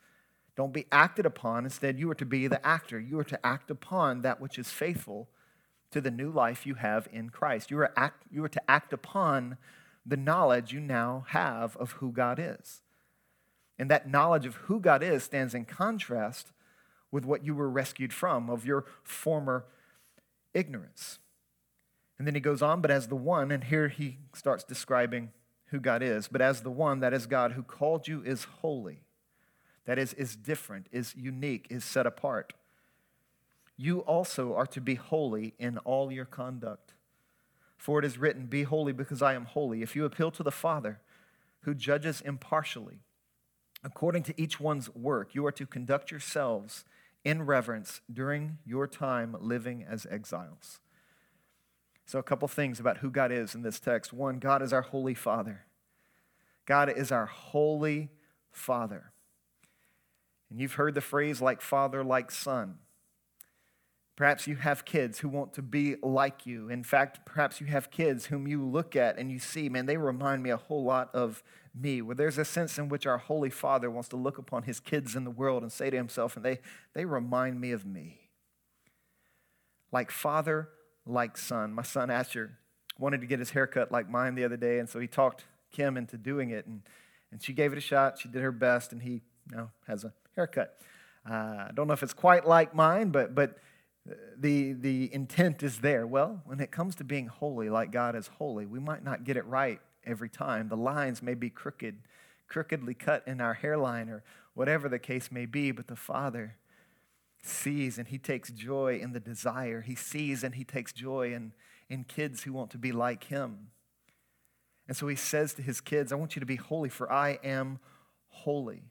[0.55, 1.65] Don't be acted upon.
[1.65, 3.01] Instead, you are to be the actor.
[3.01, 5.29] You are to act upon that which is faithful
[5.93, 7.71] to the new life you have in Christ.
[7.71, 9.57] You are, act, you are to act upon
[10.05, 12.83] the knowledge you now have of who God is.
[13.79, 16.53] And that knowledge of who God is stands in contrast
[17.11, 19.65] with what you were rescued from, of your former
[20.53, 21.19] ignorance.
[22.19, 25.31] And then he goes on, but as the one, and here he starts describing
[25.67, 29.03] who God is, but as the one, that is God, who called you is holy,
[29.85, 32.55] that is, is different, is unique, is set apart
[33.79, 36.93] you also are to be holy in all your conduct.
[37.79, 39.83] For it is written, Be holy because I am holy.
[39.83, 41.01] If you appeal to the Father,
[41.61, 42.99] who judges impartially,
[43.85, 46.85] according to each one's work, you are to conduct yourselves
[47.25, 50.81] in reverence during your time living as exiles.
[52.09, 54.15] So, a couple things about who God is in this text.
[54.15, 55.67] One, God is our holy Father.
[56.65, 58.09] God is our holy
[58.51, 59.13] Father.
[60.49, 62.79] And you've heard the phrase like father, like son.
[64.17, 66.71] Perhaps you have kids who want to be like you.
[66.71, 69.99] In fact, perhaps you have kids whom you look at and you see, man, they
[69.99, 71.43] remind me a whole lot of
[71.79, 72.01] me.
[72.01, 75.15] Where there's a sense in which our Holy Father wants to look upon his kids
[75.15, 76.61] in the world and say to himself, and they,
[76.95, 78.31] they remind me of me.
[79.93, 80.71] Like father,
[81.09, 81.73] like son.
[81.73, 82.59] My son Asher
[82.99, 85.97] wanted to get his haircut like mine the other day, and so he talked Kim
[85.97, 86.83] into doing it, and,
[87.31, 88.19] and she gave it a shot.
[88.19, 90.79] She did her best, and he now has a haircut.
[91.29, 91.35] Uh,
[91.69, 93.59] I don't know if it's quite like mine, but, but
[94.37, 96.07] the, the intent is there.
[96.07, 99.37] Well, when it comes to being holy, like God is holy, we might not get
[99.37, 100.69] it right every time.
[100.69, 101.97] The lines may be crooked,
[102.49, 104.23] crookedly cut in our hairline, or
[104.55, 106.57] whatever the case may be, but the Father
[107.43, 109.81] sees and He takes joy in the desire.
[109.81, 111.53] He sees and He takes joy in,
[111.89, 113.69] in kids who want to be like Him.
[114.87, 117.39] And so He says to His kids, I want you to be holy, for I
[117.45, 117.79] am
[118.29, 118.83] holy.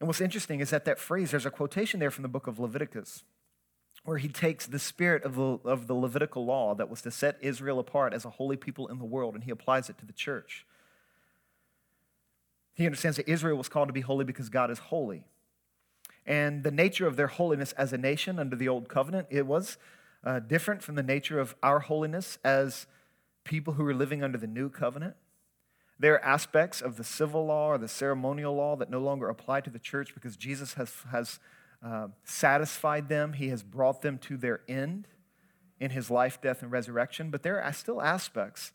[0.00, 2.58] And what's interesting is that that phrase, there's a quotation there from the book of
[2.58, 3.24] Leviticus
[4.04, 7.36] where he takes the spirit of the, of the Levitical law that was to set
[7.40, 10.12] Israel apart as a holy people in the world and he applies it to the
[10.12, 10.64] church.
[12.74, 15.24] He understands that Israel was called to be holy because God is holy.
[16.28, 19.78] And the nature of their holiness as a nation under the old covenant, it was
[20.22, 22.86] uh, different from the nature of our holiness as
[23.44, 25.14] people who are living under the new covenant.
[25.98, 29.62] There are aspects of the civil law or the ceremonial law that no longer apply
[29.62, 31.40] to the church because Jesus has, has
[31.82, 35.08] uh, satisfied them, He has brought them to their end
[35.80, 37.30] in His life, death, and resurrection.
[37.30, 38.72] But there are still aspects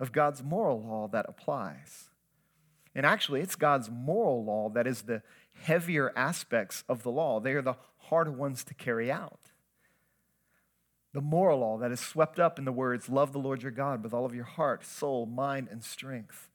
[0.00, 2.08] of God's moral law that applies.
[2.94, 5.22] And actually, it's God's moral law that is the
[5.54, 7.40] heavier aspects of the law.
[7.40, 9.50] They are the harder ones to carry out.
[11.12, 14.04] The moral law that is swept up in the words, Love the Lord your God
[14.04, 16.50] with all of your heart, soul, mind, and strength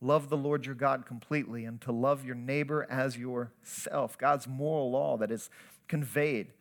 [0.00, 4.18] love the Lord your God completely and to love your neighbor as yourself.
[4.18, 5.50] God's moral law that is
[5.88, 6.52] conveyed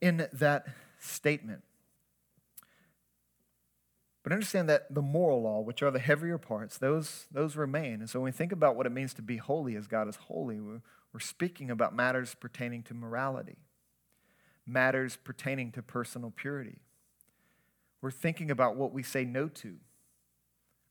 [0.00, 0.66] in that
[0.98, 1.62] statement.
[4.22, 7.94] But understand that the moral law, which are the heavier parts, those, those remain.
[7.94, 10.16] And so when we think about what it means to be holy as God is
[10.16, 13.58] holy, we're, we're speaking about matters pertaining to morality,
[14.64, 16.78] matters pertaining to personal purity.
[18.00, 19.76] We're thinking about what we say no to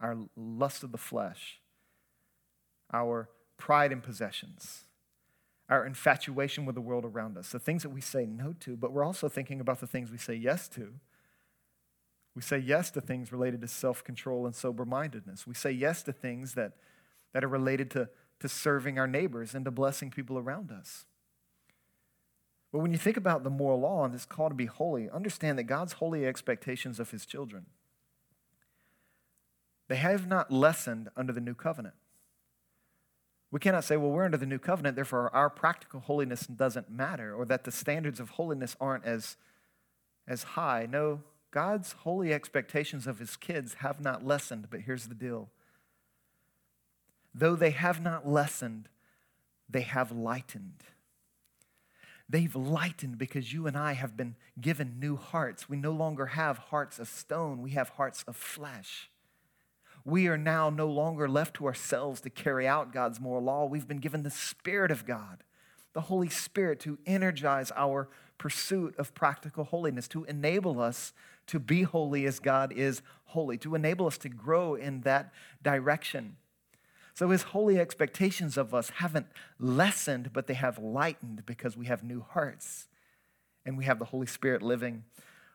[0.01, 1.59] our lust of the flesh,
[2.91, 4.85] our pride in possessions,
[5.69, 8.91] our infatuation with the world around us, the things that we say no to, but
[8.91, 10.95] we're also thinking about the things we say yes to.
[12.35, 15.45] We say yes to things related to self control and sober mindedness.
[15.45, 16.73] We say yes to things that,
[17.33, 18.09] that are related to,
[18.39, 21.05] to serving our neighbors and to blessing people around us.
[22.71, 25.59] But when you think about the moral law and this call to be holy, understand
[25.59, 27.65] that God's holy expectations of his children,
[29.89, 31.95] they have not lessened under the new covenant.
[33.51, 37.35] We cannot say, well, we're under the new covenant, therefore our practical holiness doesn't matter,
[37.35, 39.35] or that the standards of holiness aren't as,
[40.25, 40.87] as high.
[40.89, 41.19] No,
[41.51, 45.49] God's holy expectations of his kids have not lessened, but here's the deal.
[47.35, 48.87] Though they have not lessened,
[49.69, 50.83] they have lightened.
[52.29, 55.67] They've lightened because you and I have been given new hearts.
[55.67, 59.09] We no longer have hearts of stone, we have hearts of flesh.
[60.03, 63.65] We are now no longer left to ourselves to carry out God's moral law.
[63.65, 65.43] We've been given the Spirit of God,
[65.93, 71.13] the Holy Spirit, to energize our pursuit of practical holiness, to enable us
[71.47, 76.37] to be holy as God is holy, to enable us to grow in that direction.
[77.13, 79.27] So his holy expectations of us haven't
[79.59, 82.87] lessened, but they have lightened because we have new hearts
[83.65, 85.03] and we have the Holy Spirit living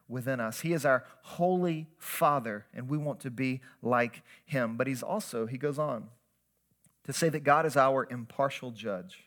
[0.09, 0.61] within us.
[0.61, 4.77] He is our holy Father, and we want to be like him.
[4.77, 6.09] But he's also, he goes on
[7.05, 9.25] to say that God is our impartial judge.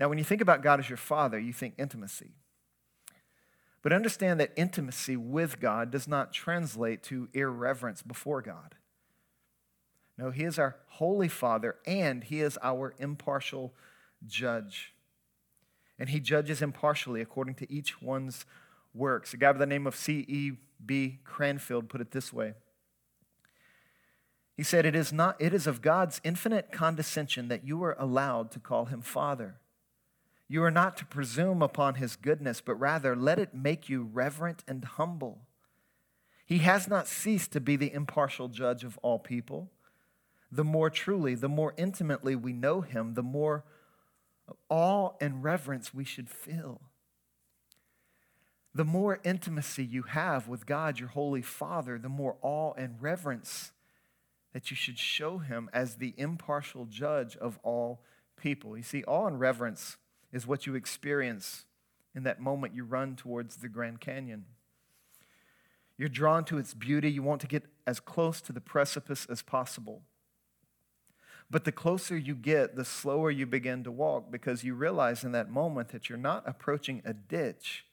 [0.00, 2.30] Now, when you think about God as your Father, you think intimacy.
[3.88, 8.74] But understand that intimacy with God does not translate to irreverence before God.
[10.18, 13.72] No, He is our holy Father and He is our impartial
[14.26, 14.92] judge.
[15.98, 18.44] And He judges impartially according to each one's
[18.92, 19.32] works.
[19.32, 21.20] A guy by the name of C.E.B.
[21.24, 22.52] Cranfield put it this way.
[24.54, 28.50] He said, it is, not, it is of God's infinite condescension that you are allowed
[28.50, 29.54] to call him Father.
[30.48, 34.64] You are not to presume upon his goodness, but rather let it make you reverent
[34.66, 35.42] and humble.
[36.46, 39.70] He has not ceased to be the impartial judge of all people
[40.50, 43.64] the more truly, the more intimately we know him, the more
[44.68, 46.80] awe and reverence we should feel.
[48.74, 53.72] The more intimacy you have with God, your Holy Father, the more awe and reverence
[54.52, 58.02] that you should show him as the impartial judge of all
[58.36, 58.76] people.
[58.76, 59.96] You see, awe and reverence
[60.32, 61.64] is what you experience
[62.14, 64.44] in that moment you run towards the Grand Canyon.
[65.96, 67.10] You're drawn to its beauty.
[67.10, 70.02] You want to get as close to the precipice as possible.
[71.50, 75.32] But the closer you get, the slower you begin to walk because you realize in
[75.32, 77.86] that moment that you're not approaching a ditch,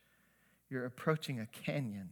[0.69, 2.11] you're approaching a canyon.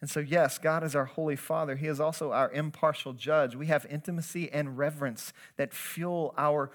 [0.00, 1.76] And so, yes, God is our Holy Father.
[1.76, 3.54] He is also our impartial judge.
[3.54, 6.72] We have intimacy and reverence that fuel our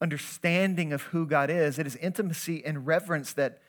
[0.00, 1.78] understanding of who God is.
[1.78, 3.60] It is intimacy and reverence that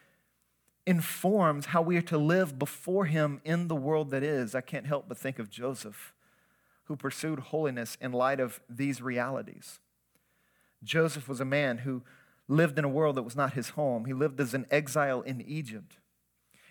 [0.85, 4.55] informs how we are to live before Him in the world that is.
[4.55, 6.13] I can't help but think of Joseph
[6.91, 9.79] who pursued holiness in light of these realities.
[10.83, 12.01] Joseph was a man who
[12.49, 14.03] lived in a world that was not his home.
[14.03, 15.99] He lived as an exile in Egypt.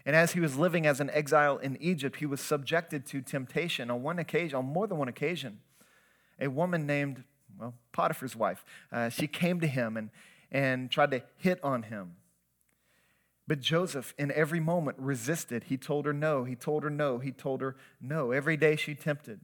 [0.04, 3.90] And as he was living as an exile in Egypt, he was subjected to temptation
[3.90, 5.60] on one occasion, on more than one occasion.
[6.38, 7.24] A woman named,
[7.60, 10.10] well, Potiphar's wife, uh, she came to him and,
[10.50, 12.16] and tried to hit on him.
[13.46, 15.64] But Joseph, in every moment, resisted.
[15.64, 16.44] He told her no.
[16.44, 17.18] He told her no.
[17.18, 18.30] He told her no.
[18.30, 19.40] Every day she tempted.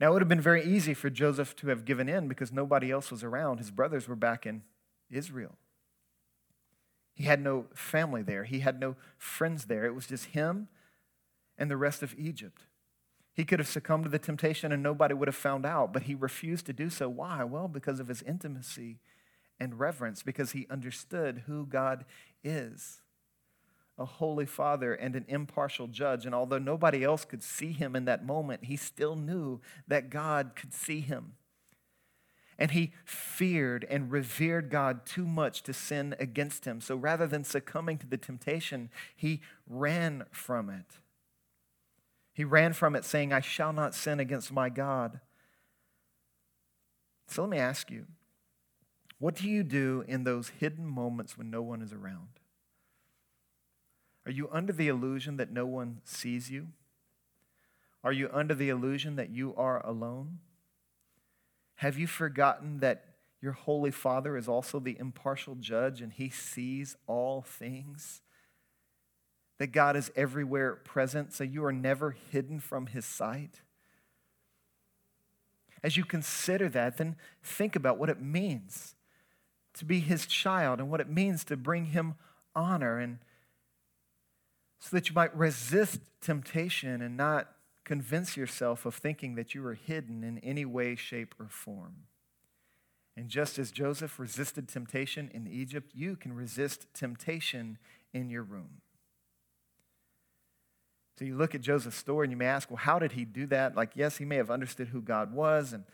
[0.00, 2.90] Now, it would have been very easy for Joseph to have given in because nobody
[2.90, 3.58] else was around.
[3.58, 4.62] His brothers were back in
[5.10, 5.56] Israel.
[7.14, 9.86] He had no family there, he had no friends there.
[9.86, 10.68] It was just him
[11.56, 12.65] and the rest of Egypt.
[13.36, 16.14] He could have succumbed to the temptation and nobody would have found out, but he
[16.14, 17.06] refused to do so.
[17.06, 17.44] Why?
[17.44, 18.98] Well, because of his intimacy
[19.60, 22.06] and reverence, because he understood who God
[22.42, 23.02] is
[23.98, 26.26] a holy father and an impartial judge.
[26.26, 30.52] And although nobody else could see him in that moment, he still knew that God
[30.54, 31.34] could see him.
[32.58, 36.80] And he feared and revered God too much to sin against him.
[36.80, 40.98] So rather than succumbing to the temptation, he ran from it.
[42.36, 45.20] He ran from it saying, I shall not sin against my God.
[47.28, 48.04] So let me ask you,
[49.18, 52.28] what do you do in those hidden moments when no one is around?
[54.26, 56.66] Are you under the illusion that no one sees you?
[58.04, 60.40] Are you under the illusion that you are alone?
[61.76, 66.98] Have you forgotten that your Holy Father is also the impartial judge and he sees
[67.06, 68.20] all things?
[69.58, 73.62] That God is everywhere present, so you are never hidden from his sight?
[75.82, 78.96] As you consider that, then think about what it means
[79.74, 82.14] to be his child and what it means to bring him
[82.54, 83.18] honor and
[84.78, 87.52] so that you might resist temptation and not
[87.84, 92.04] convince yourself of thinking that you are hidden in any way, shape, or form.
[93.16, 97.78] And just as Joseph resisted temptation in Egypt, you can resist temptation
[98.12, 98.82] in your room.
[101.18, 103.46] So you look at Joseph's story and you may ask, well, how did he do
[103.46, 103.74] that?
[103.74, 105.84] Like, yes, he may have understood who God was, and,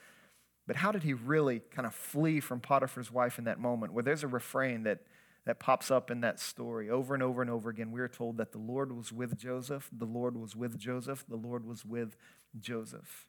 [0.66, 3.92] but how did he really kind of flee from Potiphar's wife in that moment?
[3.92, 5.00] Where there's a refrain that
[5.44, 7.90] that pops up in that story over and over and over again.
[7.90, 11.36] We are told that the Lord was with Joseph, the Lord was with Joseph, the
[11.36, 12.16] Lord was with
[12.58, 13.26] Joseph.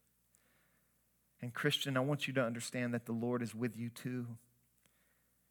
[1.41, 4.27] And, Christian, I want you to understand that the Lord is with you too.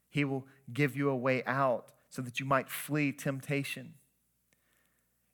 [0.08, 3.94] He will give you a way out so that you might flee temptation.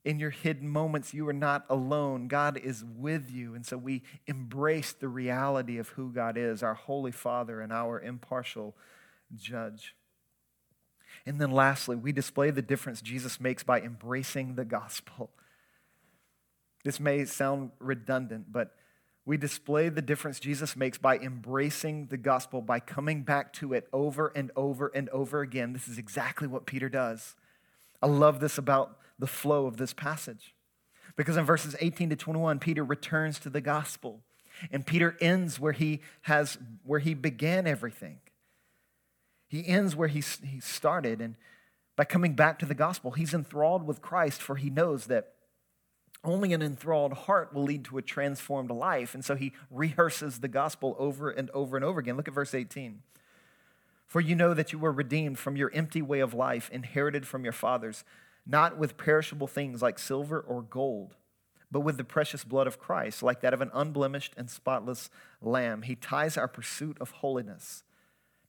[0.09, 2.29] In your hidden moments, you are not alone.
[2.29, 3.55] God is with you.
[3.55, 8.01] And so we embrace the reality of who God is, our Holy Father and our
[8.01, 8.75] impartial
[9.37, 9.95] judge.
[11.27, 15.29] And then lastly, we display the difference Jesus makes by embracing the gospel.
[16.85, 18.75] This may sound redundant, but
[19.27, 23.87] we display the difference Jesus makes by embracing the gospel, by coming back to it
[23.93, 25.75] over and over and over again.
[25.75, 27.37] This is exactly what Peter does.
[28.01, 30.55] I love this about the flow of this passage.
[31.17, 34.21] Because in verses 18 to 21, Peter returns to the gospel.
[34.71, 38.19] And Peter ends where he has where he began everything.
[39.49, 41.37] He ends where he, he started, and
[41.97, 45.33] by coming back to the gospel, he's enthralled with Christ, for he knows that
[46.23, 49.15] only an enthralled heart will lead to a transformed life.
[49.15, 52.17] And so he rehearses the gospel over and over and over again.
[52.17, 53.03] Look at verse 18.
[54.07, 57.43] For you know that you were redeemed from your empty way of life, inherited from
[57.43, 58.05] your fathers,
[58.49, 61.15] not with perishable things like silver or gold,
[61.71, 65.11] but with the precious blood of Christ, like that of an unblemished and spotless
[65.43, 65.83] lamb.
[65.83, 67.85] He ties our pursuit of holiness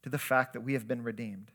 [0.02, 1.52] to the fact that we have been redeemed.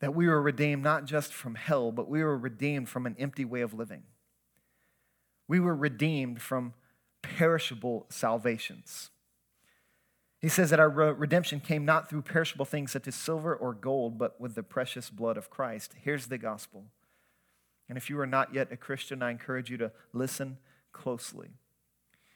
[0.00, 3.44] That we were redeemed not just from hell, but we were redeemed from an empty
[3.44, 4.02] way of living.
[5.48, 6.74] We were redeemed from
[7.22, 9.10] perishable salvations.
[10.40, 14.18] He says that our redemption came not through perishable things such as silver or gold,
[14.18, 15.94] but with the precious blood of Christ.
[16.00, 16.84] Here's the gospel.
[17.88, 20.58] And if you are not yet a Christian, I encourage you to listen
[20.92, 21.48] closely.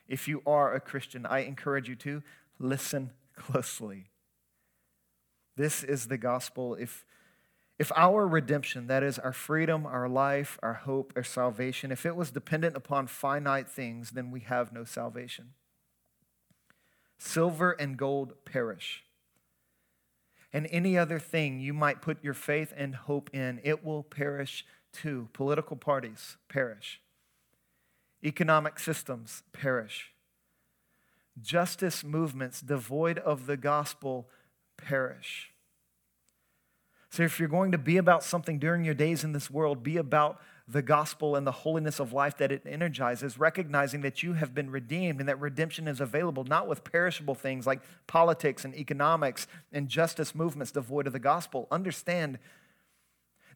[0.09, 2.23] If you are a Christian, I encourage you to
[2.59, 4.11] listen closely.
[5.57, 6.75] This is the gospel.
[6.75, 7.05] If,
[7.79, 12.17] if our redemption, that is our freedom, our life, our hope, our salvation, if it
[12.17, 15.51] was dependent upon finite things, then we have no salvation.
[17.19, 19.05] Silver and gold perish.
[20.53, 24.67] And any other thing you might put your faith and hope in, it will perish
[24.93, 25.29] too.
[25.33, 27.01] Political parties perish.
[28.25, 30.13] Economic systems perish.
[31.41, 34.29] Justice movements devoid of the gospel
[34.77, 35.53] perish.
[37.11, 39.99] So, if you're going to be about something during your days in this world, be
[39.99, 44.55] about the gospel and the holiness of life that it energizes, recognizing that you have
[44.55, 49.47] been redeemed and that redemption is available not with perishable things like politics and economics
[49.73, 51.67] and justice movements devoid of the gospel.
[51.71, 52.39] Understand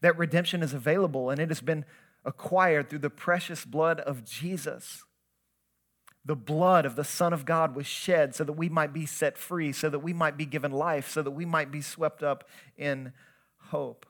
[0.06, 1.84] that redemption is available and it has been
[2.24, 5.02] acquired through the precious blood of Jesus.
[6.24, 9.36] The blood of the Son of God was shed so that we might be set
[9.36, 12.48] free, so that we might be given life, so that we might be swept up
[12.76, 13.14] in
[13.70, 14.06] hope.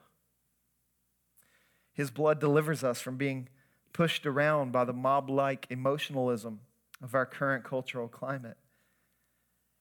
[1.93, 3.49] His blood delivers us from being
[3.91, 6.59] pushed around by the mob like emotionalism
[7.01, 8.57] of our current cultural climate.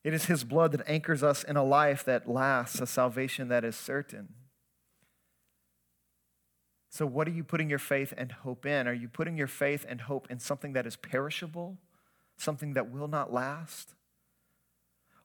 [0.03, 3.67] It is His blood that anchors us in a life that lasts, a salvation that
[3.67, 4.29] is certain.
[6.97, 8.89] So, what are you putting your faith and hope in?
[8.89, 11.77] Are you putting your faith and hope in something that is perishable?
[12.37, 13.95] something that will not last?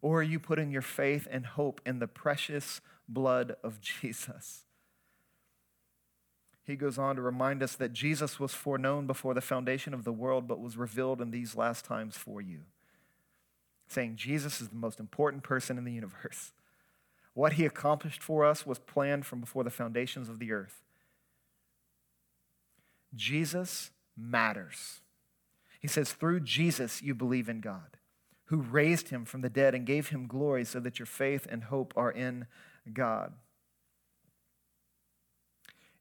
[0.02, 4.66] Or are you putting your faith and hope in the precious blood of Jesus?
[6.64, 10.14] He goes on to remind us that Jesus was foreknown before the foundation of the
[10.14, 12.62] world, but was revealed in these last times for you.
[13.88, 16.54] Saying Jesus is the most important person in the universe.
[17.34, 20.82] What he accomplished for us was planned from before the foundations of the earth.
[23.16, 25.02] Jesus matters.
[25.80, 27.98] He says, through Jesus, you believe in God,
[28.46, 31.64] who raised him from the dead and gave him glory so that your faith and
[31.64, 32.46] hope are in
[32.94, 33.34] God.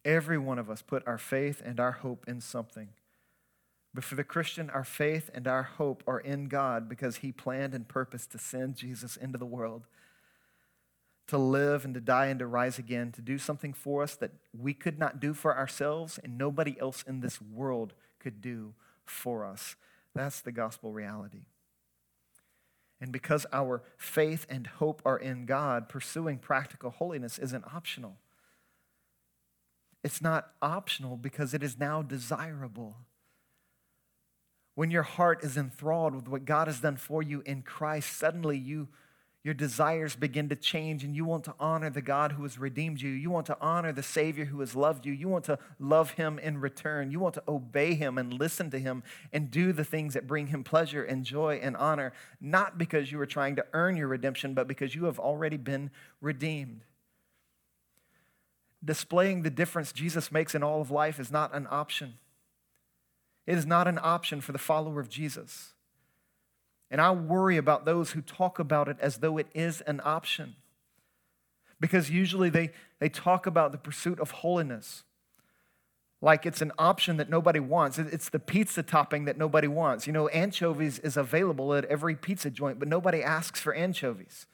[0.05, 2.91] Every one of us put our faith and our hope in something.
[3.93, 7.75] But for the Christian, our faith and our hope are in God because he planned
[7.75, 9.87] and purposed to send Jesus into the world
[11.31, 14.33] to live and to die and to rise again, to do something for us that
[14.57, 18.75] we could not do for ourselves and nobody else in this world could do
[19.05, 19.77] for us.
[20.15, 21.43] That's the gospel reality.
[23.01, 28.19] And because our faith and hope are in God, pursuing practical holiness isn't optional.
[30.05, 32.97] It's not optional because it is now desirable.
[34.75, 38.59] When your heart is enthralled with what God has done for you in Christ, suddenly
[38.59, 38.89] you
[39.43, 43.01] your desires begin to change and you want to honor the God who has redeemed
[43.01, 43.09] you.
[43.09, 45.15] You want to honor the Savior who has loved you.
[45.15, 47.11] You want to love him in return.
[47.11, 50.49] You want to obey him and listen to him and do the things that bring
[50.49, 54.53] him pleasure and joy and honor, not because you are trying to earn your redemption,
[54.53, 56.83] but because you have already been redeemed.
[58.85, 62.15] Displaying the difference Jesus makes in all of life is not an option.
[63.47, 65.73] It is not an option for the follower of Jesus.
[66.91, 70.57] And I worry about those who talk about it as though it is an option.
[71.79, 75.05] Because usually they, they talk about the pursuit of holiness
[76.23, 77.99] like it's an option that nobody wants.
[77.99, 80.07] It's the pizza topping that nobody wants.
[80.07, 84.47] You know, anchovies is available at every pizza joint, but nobody asks for anchovies.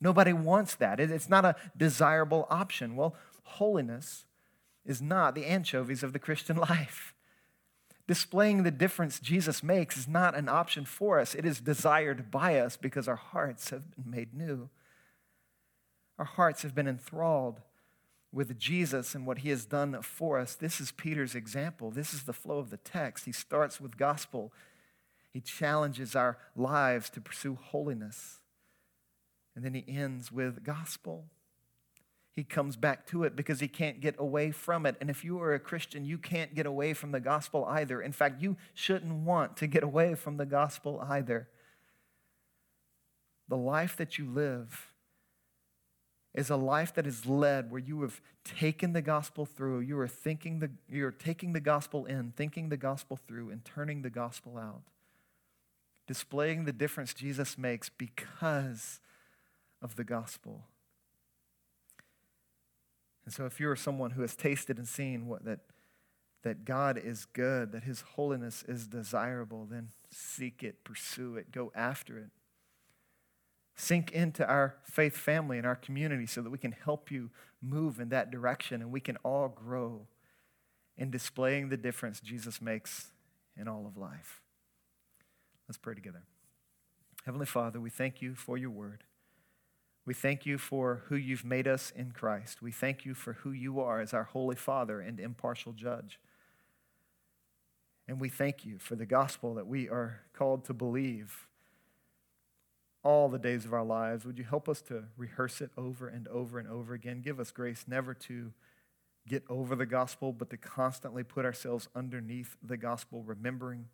[0.00, 0.98] Nobody wants that.
[0.98, 2.96] It's not a desirable option.
[2.96, 4.24] Well, holiness
[4.86, 7.14] is not the anchovies of the Christian life.
[8.10, 12.58] Displaying the difference Jesus makes is not an option for us, it is desired by
[12.58, 14.68] us because our hearts have been made new.
[16.18, 17.60] Our hearts have been enthralled
[18.32, 20.56] with Jesus and what he has done for us.
[20.56, 21.92] This is Peter's example.
[21.92, 23.26] This is the flow of the text.
[23.26, 24.52] He starts with gospel,
[25.32, 28.40] he challenges our lives to pursue holiness,
[29.54, 31.26] and then he ends with gospel
[32.32, 34.96] he comes back to it because he can't get away from it.
[35.00, 38.00] And if you are a Christian, you can't get away from the gospel either.
[38.00, 41.48] In fact, you shouldn't want to get away from the gospel either.
[43.48, 44.92] The life that you live
[46.32, 49.80] is a life that is led where you have taken the gospel through.
[49.80, 54.02] You are thinking the, you're taking the gospel in, thinking the gospel through, and turning
[54.02, 54.82] the gospel out.
[56.06, 59.00] Displaying the difference Jesus makes because
[59.82, 60.66] of the gospel.
[63.24, 65.60] And so, if you're someone who has tasted and seen what, that,
[66.42, 71.72] that God is good, that His holiness is desirable, then seek it, pursue it, go
[71.74, 72.30] after it.
[73.76, 77.30] Sink into our faith family and our community so that we can help you
[77.62, 80.06] move in that direction and we can all grow
[80.96, 83.10] in displaying the difference Jesus makes
[83.56, 84.42] in all of life.
[85.68, 86.24] Let's pray together.
[87.24, 89.04] Heavenly Father, we thank you for your word.
[90.10, 92.60] We thank you for who you've made us in Christ.
[92.60, 96.18] We thank you for who you are as our Holy Father and impartial judge.
[98.08, 101.46] And we thank you for the gospel that we are called to believe
[103.04, 104.24] all the days of our lives.
[104.24, 107.20] Would you help us to rehearse it over and over and over again?
[107.20, 108.52] Give us grace never to
[109.28, 113.84] get over the gospel, but to constantly put ourselves underneath the gospel, remembering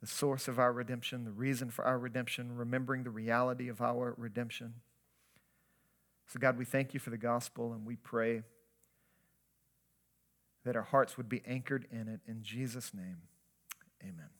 [0.00, 4.14] the source of our redemption, the reason for our redemption, remembering the reality of our
[4.16, 4.72] redemption.
[6.26, 8.42] So, God, we thank you for the gospel and we pray
[10.64, 12.20] that our hearts would be anchored in it.
[12.26, 13.18] In Jesus' name,
[14.02, 14.35] amen.